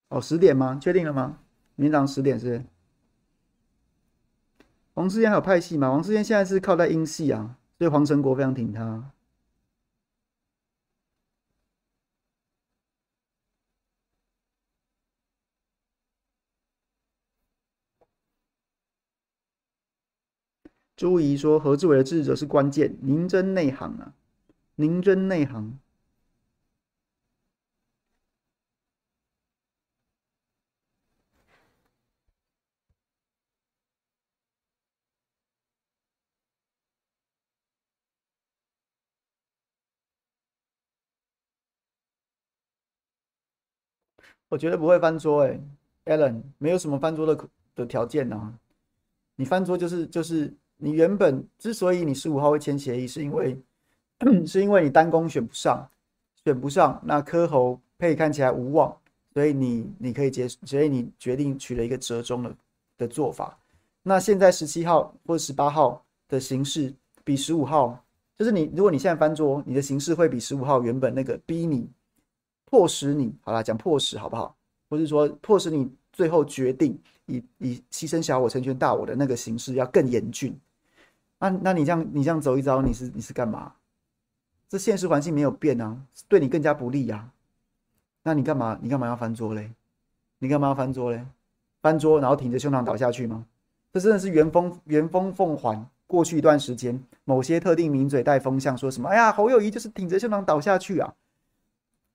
[0.09, 0.79] 哦，十点吗？
[0.81, 1.39] 确定了吗？
[1.75, 2.63] 明早十点是。
[4.95, 5.89] 王世坚还有派系吗？
[5.91, 9.11] 王世坚现在是靠在英系啊，所以黄成国非常挺他。
[20.95, 24.13] 朱怡说：“何志伟的智者是关键，宁真内行啊，
[24.75, 25.79] 宁真内行。”
[44.53, 45.59] 我觉得不会翻桌，哎
[46.05, 48.53] ，Allen，没有什么翻桌的的条件啊。
[49.35, 53.57] 你翻桌就是就是你原本之所以你十五号会签协议，是因为
[54.45, 55.89] 是因为你单攻选不上，
[56.45, 58.95] 选不上，那柯侯配看起来无望，
[59.33, 62.55] 所以你你可以接，所以你决定取了一个折中的
[62.99, 63.57] 的做法。
[64.03, 66.93] 那现在十七号或十八号的形式
[67.23, 67.99] 比十五号，
[68.37, 71.89] 就是你如果你现在翻桌，你的形式会比十五号原本那个逼你
[72.74, 74.55] 迫使你，好啦，讲迫使好不好？
[74.89, 80.59] 或是说迫使你最后决定以以牺牲小我成全大我的那个形式要更严峻。
[81.38, 83.74] 那那你这样你这样走一遭，你是你是干嘛？
[84.67, 85.95] 这现实环境没有变啊，
[86.28, 87.30] 对你更加不利呀、啊。
[88.24, 88.80] 那你干嘛？
[88.82, 89.69] 你干嘛要翻桌嘞？
[90.39, 91.24] 你干嘛要翻桌嘞？
[91.80, 93.45] 翻桌然后挺着胸膛倒下去吗？
[93.91, 95.86] 这真的是原封原封奉还。
[96.07, 99.09] 过去一段时间，某些特定名嘴带风向，说什么？
[99.09, 101.13] 哎呀，侯友宜就是挺着胸膛倒下去啊！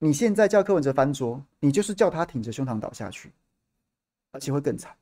[0.00, 3.32] 你现在叫柯文哲翻桌，你就是叫他挺着胸膛倒下去，
[4.32, 4.96] 而且会更惨。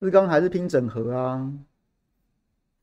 [0.00, 1.52] 四刚还是拼整合啊，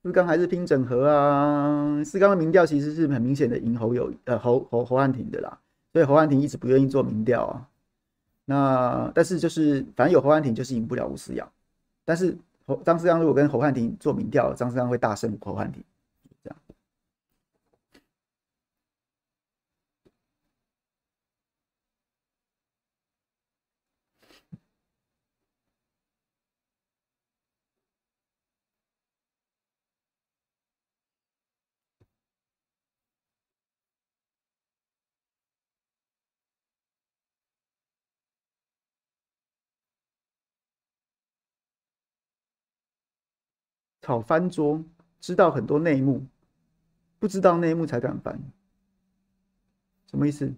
[0.04, 2.04] 四刚还是拼整合啊。
[2.04, 5.60] 四刚的民调其实是很明显的赢侯友呃侯侯侯汉廷的啦，
[5.94, 7.70] 所以侯汉廷一直不愿意做民调啊。
[8.50, 11.48] 那但是就是反正有侯汉廷就是赢不了吴思阳，
[12.04, 12.36] 但是
[12.66, 15.84] 侯张思阳如果跟侯汉廷做民调，张思阳会大胜侯汉廷。
[44.10, 44.84] 炒翻桌，
[45.20, 46.26] 知道很多内幕，
[47.20, 48.42] 不知道内幕才敢翻，
[50.10, 50.52] 什么意思？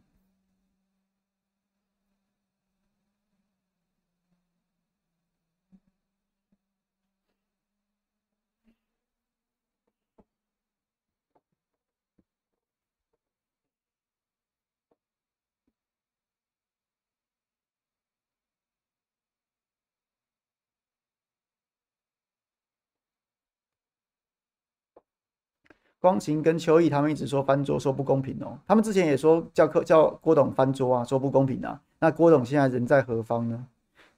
[26.01, 28.57] 光晴跟秋意他们一直说翻桌，说不公平哦。
[28.67, 31.79] 他们之前也说叫柯叫郭董翻桌啊，说不公平啊。
[31.99, 33.67] 那郭董现在人在何方呢？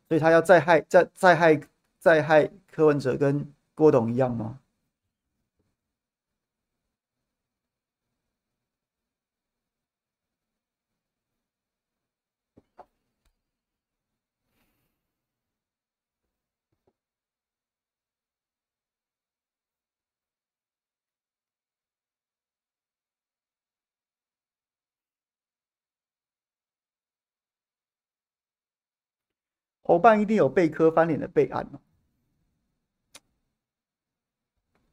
[0.08, 1.60] 所以他要再害再再害
[2.00, 4.58] 再害柯文哲跟郭董一样吗？
[29.84, 31.68] 侯办一定有被科翻脸的备案，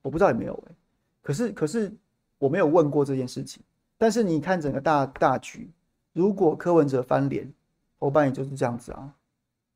[0.03, 0.75] 我不知道有没有哎、
[1.23, 1.93] 可是可是
[2.39, 3.63] 我没有问过这件事情。
[3.97, 5.71] 但是你看整个大大局，
[6.13, 7.53] 如果柯文哲翻脸，
[7.99, 9.15] 侯办也就是这样子啊。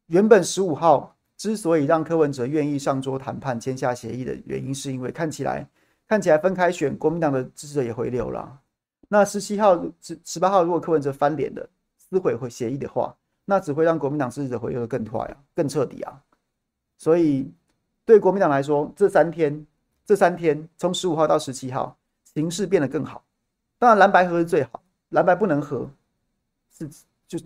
[0.06, 5.68] 原本十五号之所以让柯文哲愿意上桌谈判签下协议的原因，是因为看起来
[6.08, 8.60] 看起来分开选，国民党的支持者也回流了。
[9.08, 13.14] 那十七号、十十八号，如果柯文哲翻脸了，撕毁会协议的话。
[13.44, 16.20] 那只会让国民党支持者回流的更快啊，更彻底啊。
[16.96, 17.52] 所以
[18.04, 19.66] 对国民党来说，这三天，
[20.06, 21.96] 这三天从十五号到十七号，
[22.34, 23.22] 形势变得更好。
[23.78, 25.90] 当然蓝白合是最好，蓝白不能合
[26.70, 26.88] 是
[27.26, 27.38] 就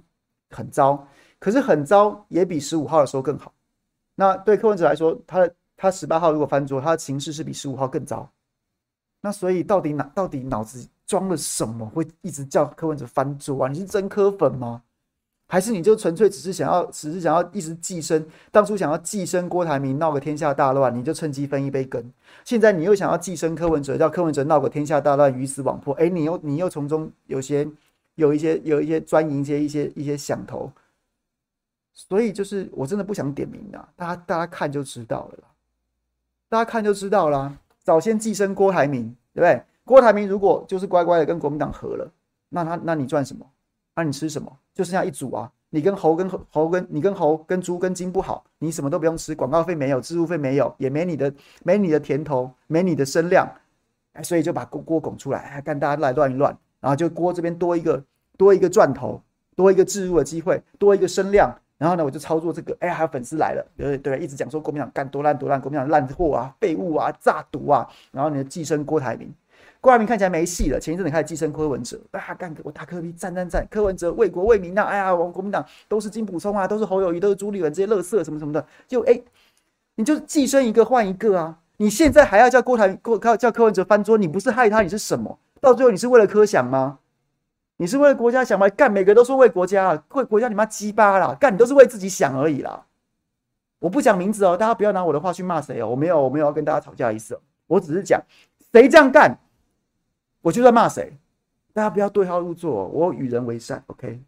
[0.50, 1.06] 很糟。
[1.40, 3.52] 可是很糟也比十五号的时候更好。
[4.14, 8.28] 那对柯文哲来说，他他十八号如果翻桌，他的形势是比十五号更糟。
[9.20, 13.68] 那所以到底哪到底脑子装了什么，会一直叫柯文哲翻桌啊？
[13.68, 14.82] 你是真柯粉吗？
[15.50, 22.12] 还是你就纯粹只是想要，只是想要一直寄生，当初想要寄生郭台铭闹个天下大乱，你就趁机分一杯羹。
[22.44, 25.94] 现在你又想要寄生柯文哲，叫柯文哲闹个天下大乱，鱼死网破。
[25.94, 27.66] 哎，你又你又从中有些
[28.16, 30.70] 有一些有一些钻营一些一些一些响头。
[31.94, 35.48] 所以就是我真的不想点名啊，大家大家看就知道了啦，
[36.50, 37.58] 大家看就知道啦。
[37.82, 39.62] 早先寄生郭台铭，对不对？
[39.82, 42.12] 郭台铭如果就是乖乖的跟国民党和了，
[42.50, 43.46] 那他那你赚什么？
[43.98, 44.56] 那、你吃什么？
[44.72, 45.50] 就剩下一组啊！
[45.70, 51.34] 你跟猴跟猴跟你跟猴跟猪跟金不好，你什么都不用吃，广告费没有，置入费没有，也没你的
[51.64, 53.44] 没你的甜头，没你的声量，
[54.12, 58.00] 哎，所以就把锅锅拱出来，哎，干大家来乱一乱，然后就锅这边多一个
[58.36, 59.20] 多一个钻头，
[59.56, 69.34] 多一个置入的机会，多一个声量，然后呢，我就操作这个，哎，还有粉丝来了，对对，一直讲说国民党干多烂多烂，国民党烂货啊，废物啊，诈赌啊，然后你的寄生郭台铭。
[69.80, 79.20] 郭台铭看起来没戏了，前一阵子开始寄生柯文哲，啊，干我大柯 P 战战战，柯文哲为国为民呐、啊，哎呀，我们国民党都是金溥聪啊，都是侯友谊，都是朱立伦这些乐色什么什么的，就哎、
[79.94, 81.58] 你就寄生一个换一个啊！
[81.76, 85.38] 你现在还要叫郭台郭叫柯文哲翻桌，你不是害他，你是什么？
[85.60, 86.98] 到最后你是为了柯想吗？
[87.76, 88.68] 你是为了国家想吗？
[88.70, 91.36] 干，每个都说为国家啊，为国家你妈鸡巴啦！
[91.38, 92.84] 干，你都是为自己想而已啦！
[93.78, 98.20] 我不讲名字哦，大家不要拿我的话去骂谁哦，我没有，我没有要跟大家吵架意思哦，我只是讲
[98.72, 99.38] 谁这样干，
[100.42, 101.18] 我就在骂谁，
[101.72, 104.22] 大家不要对号入座，我与人为善，OK。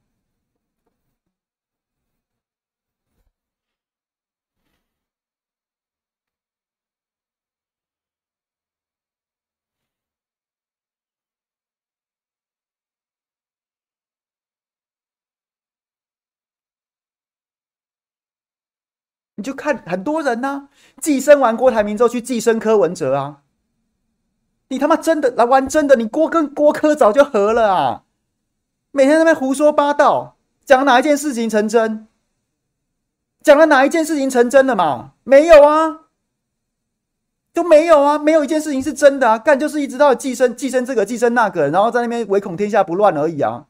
[19.37, 20.69] 你就看很多人呢、
[21.01, 23.43] 寄生完郭台铭之后去寄生柯文哲啊！
[24.71, 25.97] 你他妈真的来玩真的？
[25.97, 28.03] 你郭跟郭柯早就和了啊！
[28.93, 32.07] 每天在那边胡说八道，讲哪一件事情成真？
[33.43, 35.13] 讲了哪一件事情成真的嘛？
[35.25, 36.03] 没有啊，
[37.53, 39.39] 都没有啊，没有一件事情是真的啊！
[39.39, 43.67] 干就是一直到寄生寄生这个寄生那个，然后在那边唯恐天下不乱而已啊！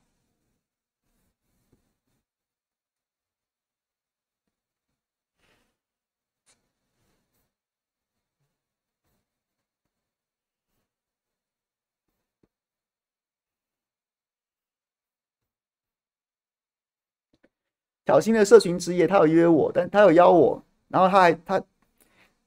[18.11, 21.63] 小新的社群之夜，他有约我，但他有邀我，然后他还他，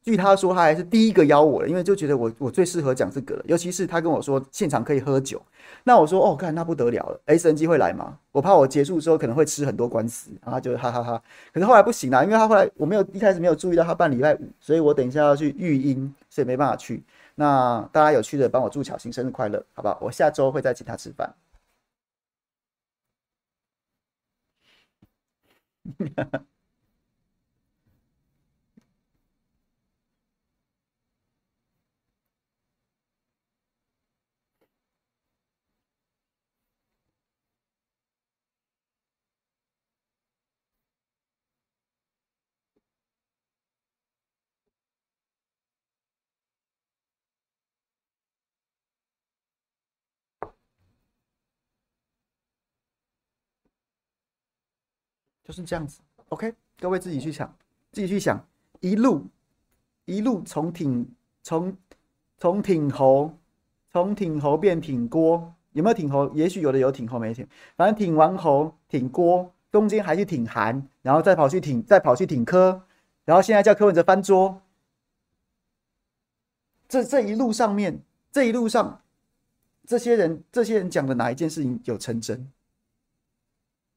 [0.03, 5.41] 据他说，他还是第一个邀我的，因为就觉得我我最适合讲这个了，尤其是他跟我说现场可以喝酒，
[5.85, 8.17] 那我说哦，看那不得了了，SNG 会来吗？
[8.33, 11.23] 我怕我结束之后可能会吃很多官司，然后他就哈哈哈。
[11.53, 17.01] 可是后来不行啦，因为他后来我没有一开始没有注意到他办礼拜五，所以我等一下要去育婴，所以没办法去。
[17.35, 19.97] 那大家有去的帮我祝小新生日快乐，好不好？
[20.01, 21.33] 我下周会再请他吃饭。
[25.99, 26.39] yeah.
[55.43, 55.99] 就是这样子
[56.29, 57.53] ，OK，各位自己去想，
[57.91, 58.45] 自己去想，
[58.79, 59.27] 一路
[60.05, 61.05] 一路从挺
[61.41, 61.75] 从
[62.37, 63.37] 从挺侯，
[63.91, 66.31] 从挺侯变挺锅，有没有挺侯？
[66.33, 67.45] 也许有的有挺侯没挺，
[67.75, 72.81] 反正挺完侯挺锅，中间还是挺寒，然后再跑去挺，再跑去挺科，
[73.25, 74.61] 然后现在叫柯文哲翻桌。
[76.87, 78.01] 这这一路上面，
[78.31, 79.01] 这一路上，
[79.85, 82.49] 这些人这些人讲的哪一件事情有成真？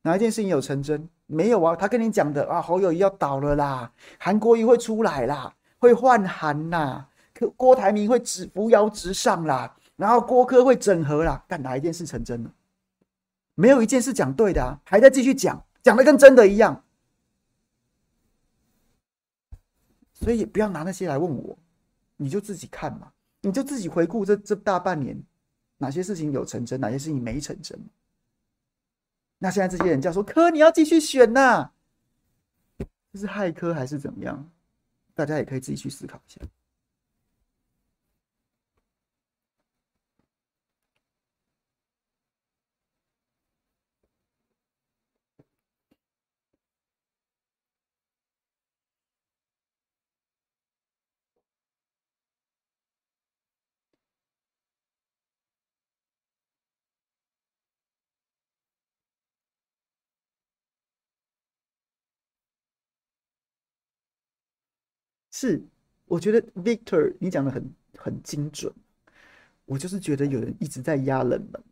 [0.06, 1.08] 哪一件事情有成真？
[1.26, 7.08] 没有啊，他跟你讲的啊，侯友宜要倒了啦，韩国瑜会出来啦，会换韩啦，
[7.56, 12.52] 郭台铭会直扶摇直上啦，然后郭柯会整合啦，但哪一件事成真了？
[13.56, 16.84] 没有一件事讲对的啊，还在继续讲，讲的跟真的一样。
[20.12, 21.58] 所以不要拿那些来问我，
[22.16, 23.10] 你就自己看嘛，
[23.40, 25.20] 你就自己回顾这这大半年，
[25.78, 27.76] 哪些事情有成真，哪些事情没成真。
[29.38, 31.70] 那现在这些人叫说科，你要继续选呐、
[33.12, 34.50] 这是害科还是怎么样？
[35.14, 36.40] 大家也可以自己去思考一下。
[65.38, 65.62] 是，
[66.06, 68.72] 我觉得 Victor 你讲的很很精准。
[69.66, 71.62] 我就是觉得有人一直在压冷门，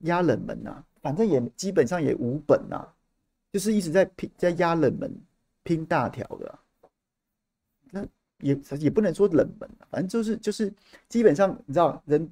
[0.00, 2.94] 压冷门呐、啊，反正也基本上也无本呐、啊，
[3.52, 5.16] 就是一直在拼，在压冷门，
[5.62, 6.58] 拼大条的、
[7.92, 8.04] 那
[8.40, 10.72] 也也不能说冷门、反正就是就是
[11.08, 12.28] 基本上你知道，人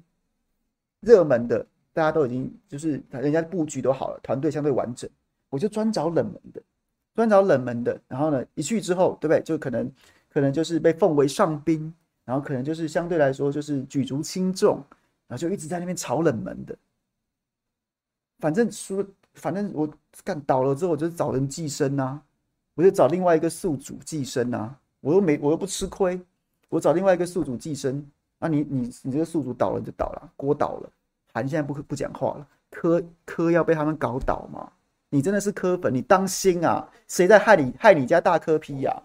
[0.99, 5.09] 热门的大家都已经就是人家布局都好了，团队相对完整，
[5.49, 6.61] 我就专找冷门的，
[7.15, 9.41] 专找冷门的，然后呢一去之后，对不对？
[9.41, 9.89] 就可能。
[10.33, 11.93] 可能就是被奉为上宾，
[12.23, 14.83] 然后可能就是相对来说就是举足轻重，
[15.27, 16.75] 然后就一直在那边炒冷门的。
[18.39, 19.87] 反正说，反正我
[20.23, 22.21] 干倒了之后，我就找人寄生啊，
[22.75, 26.19] 我就找另外一个宿主寄生啊，我又没我又不吃亏，
[26.69, 28.05] 我找另外一个宿主寄生。
[28.39, 30.89] 那、啊、你你你这个宿主倒了就倒了，锅倒了，
[31.33, 34.71] 韩现在不不讲话了，科科要被他们搞倒吗？
[35.13, 36.89] 你真的是科粉，你当心啊！
[37.07, 39.03] 谁在害你害你家大科批呀？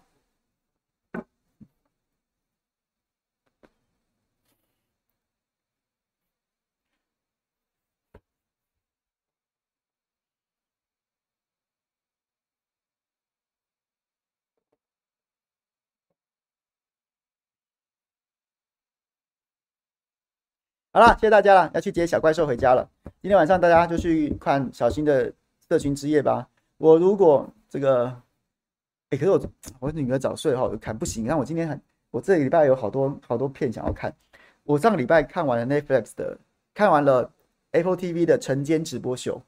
[20.97, 22.89] 好了，谢谢大家了，要去接小怪兽回家了。
[23.21, 25.31] 今天晚上大家就去看小新的
[25.69, 26.49] 社群之夜吧。
[26.79, 28.07] 我如果这个，
[29.11, 29.41] 哎、可是我
[29.79, 31.27] 我女儿早睡的话，我就看不行。
[31.27, 31.79] 那我今天很，
[32.11, 34.11] 我这个礼拜有好多好多片想要看。
[34.63, 36.39] 我上个礼拜看完了 Netflix 的，
[36.73, 37.31] 看完了
[37.73, 39.43] Apple TV 的晨间直播秀，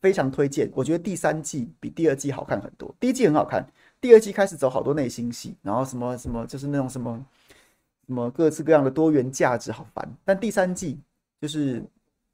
[0.00, 0.70] 非常推荐。
[0.76, 2.94] 我觉得第三季比第二季好看很多。
[3.00, 3.66] 第一季很好看，
[4.00, 7.20] 第二季开始走好多内心戏，然后什么什么就是那种什么
[8.08, 10.08] 什么各式各样的多元价值，好烦。
[10.24, 10.98] 但第三季
[11.40, 11.84] 就是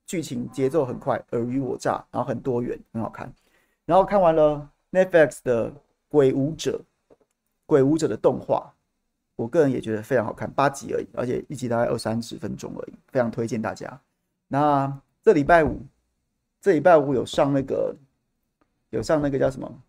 [0.06, 3.30] 剧情节奏很快，尔虞我诈，然后很多元，很好看。
[3.84, 5.70] 然后看完了 Netflix 的
[6.08, 6.80] 《鬼舞者》，
[7.66, 8.72] 《鬼舞者》的动画。
[9.36, 14.00] 我个人也觉得非常好看，八集而已，而且一集大概二三十分钟而已，非常推荐大家。
[14.46, 15.80] 那这礼拜五，
[16.60, 17.96] 这礼拜五有上那个，
[18.90, 19.82] 有上那个叫什么？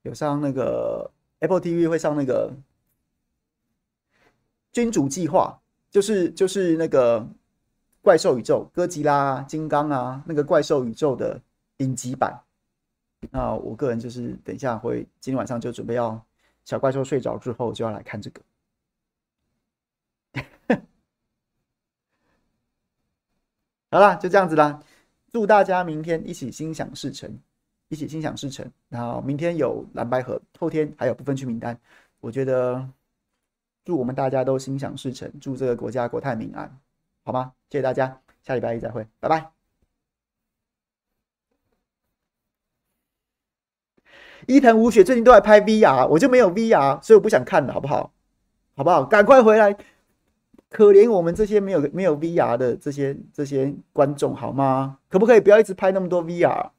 [0.00, 2.50] 有上那个 Apple TV 会上那个
[4.76, 5.58] 《君主计划》，
[5.90, 7.26] 就是就是那个
[8.02, 11.40] 怪兽宇宙，哥吉拉、金刚啊，那个怪兽宇宙的
[11.78, 12.38] 影集版。
[13.30, 16.22] 那我个人就是等一下会，今天晚上就准备要。
[16.66, 18.42] 小怪兽睡着之后，就要来看这个。
[23.90, 24.82] 好了，就这样子啦。
[25.32, 27.34] 祝大家明天一起心想事成，
[27.88, 28.70] 一起心想事成。
[28.90, 31.80] 然后明天有蓝白合，后天还有不分区名单。
[32.20, 32.86] 我觉得
[33.86, 36.76] 祝我们大家都心想事成，祝这个国家国泰民安，
[37.24, 37.52] 好吗？
[37.70, 39.52] 谢谢大家，下礼拜一再会，拜拜。
[44.48, 48.12] 伊藤舞雪最近都在拍 VR，我就没有 VR，所以我不想看了，好不好？
[48.74, 49.04] 好不好？
[49.04, 49.76] 赶快回来！
[50.68, 54.98] 可怜我们这些没有没有 VR 的这些这些观众，好吗？
[55.08, 56.70] 可不可以不要一直拍那么多 VR？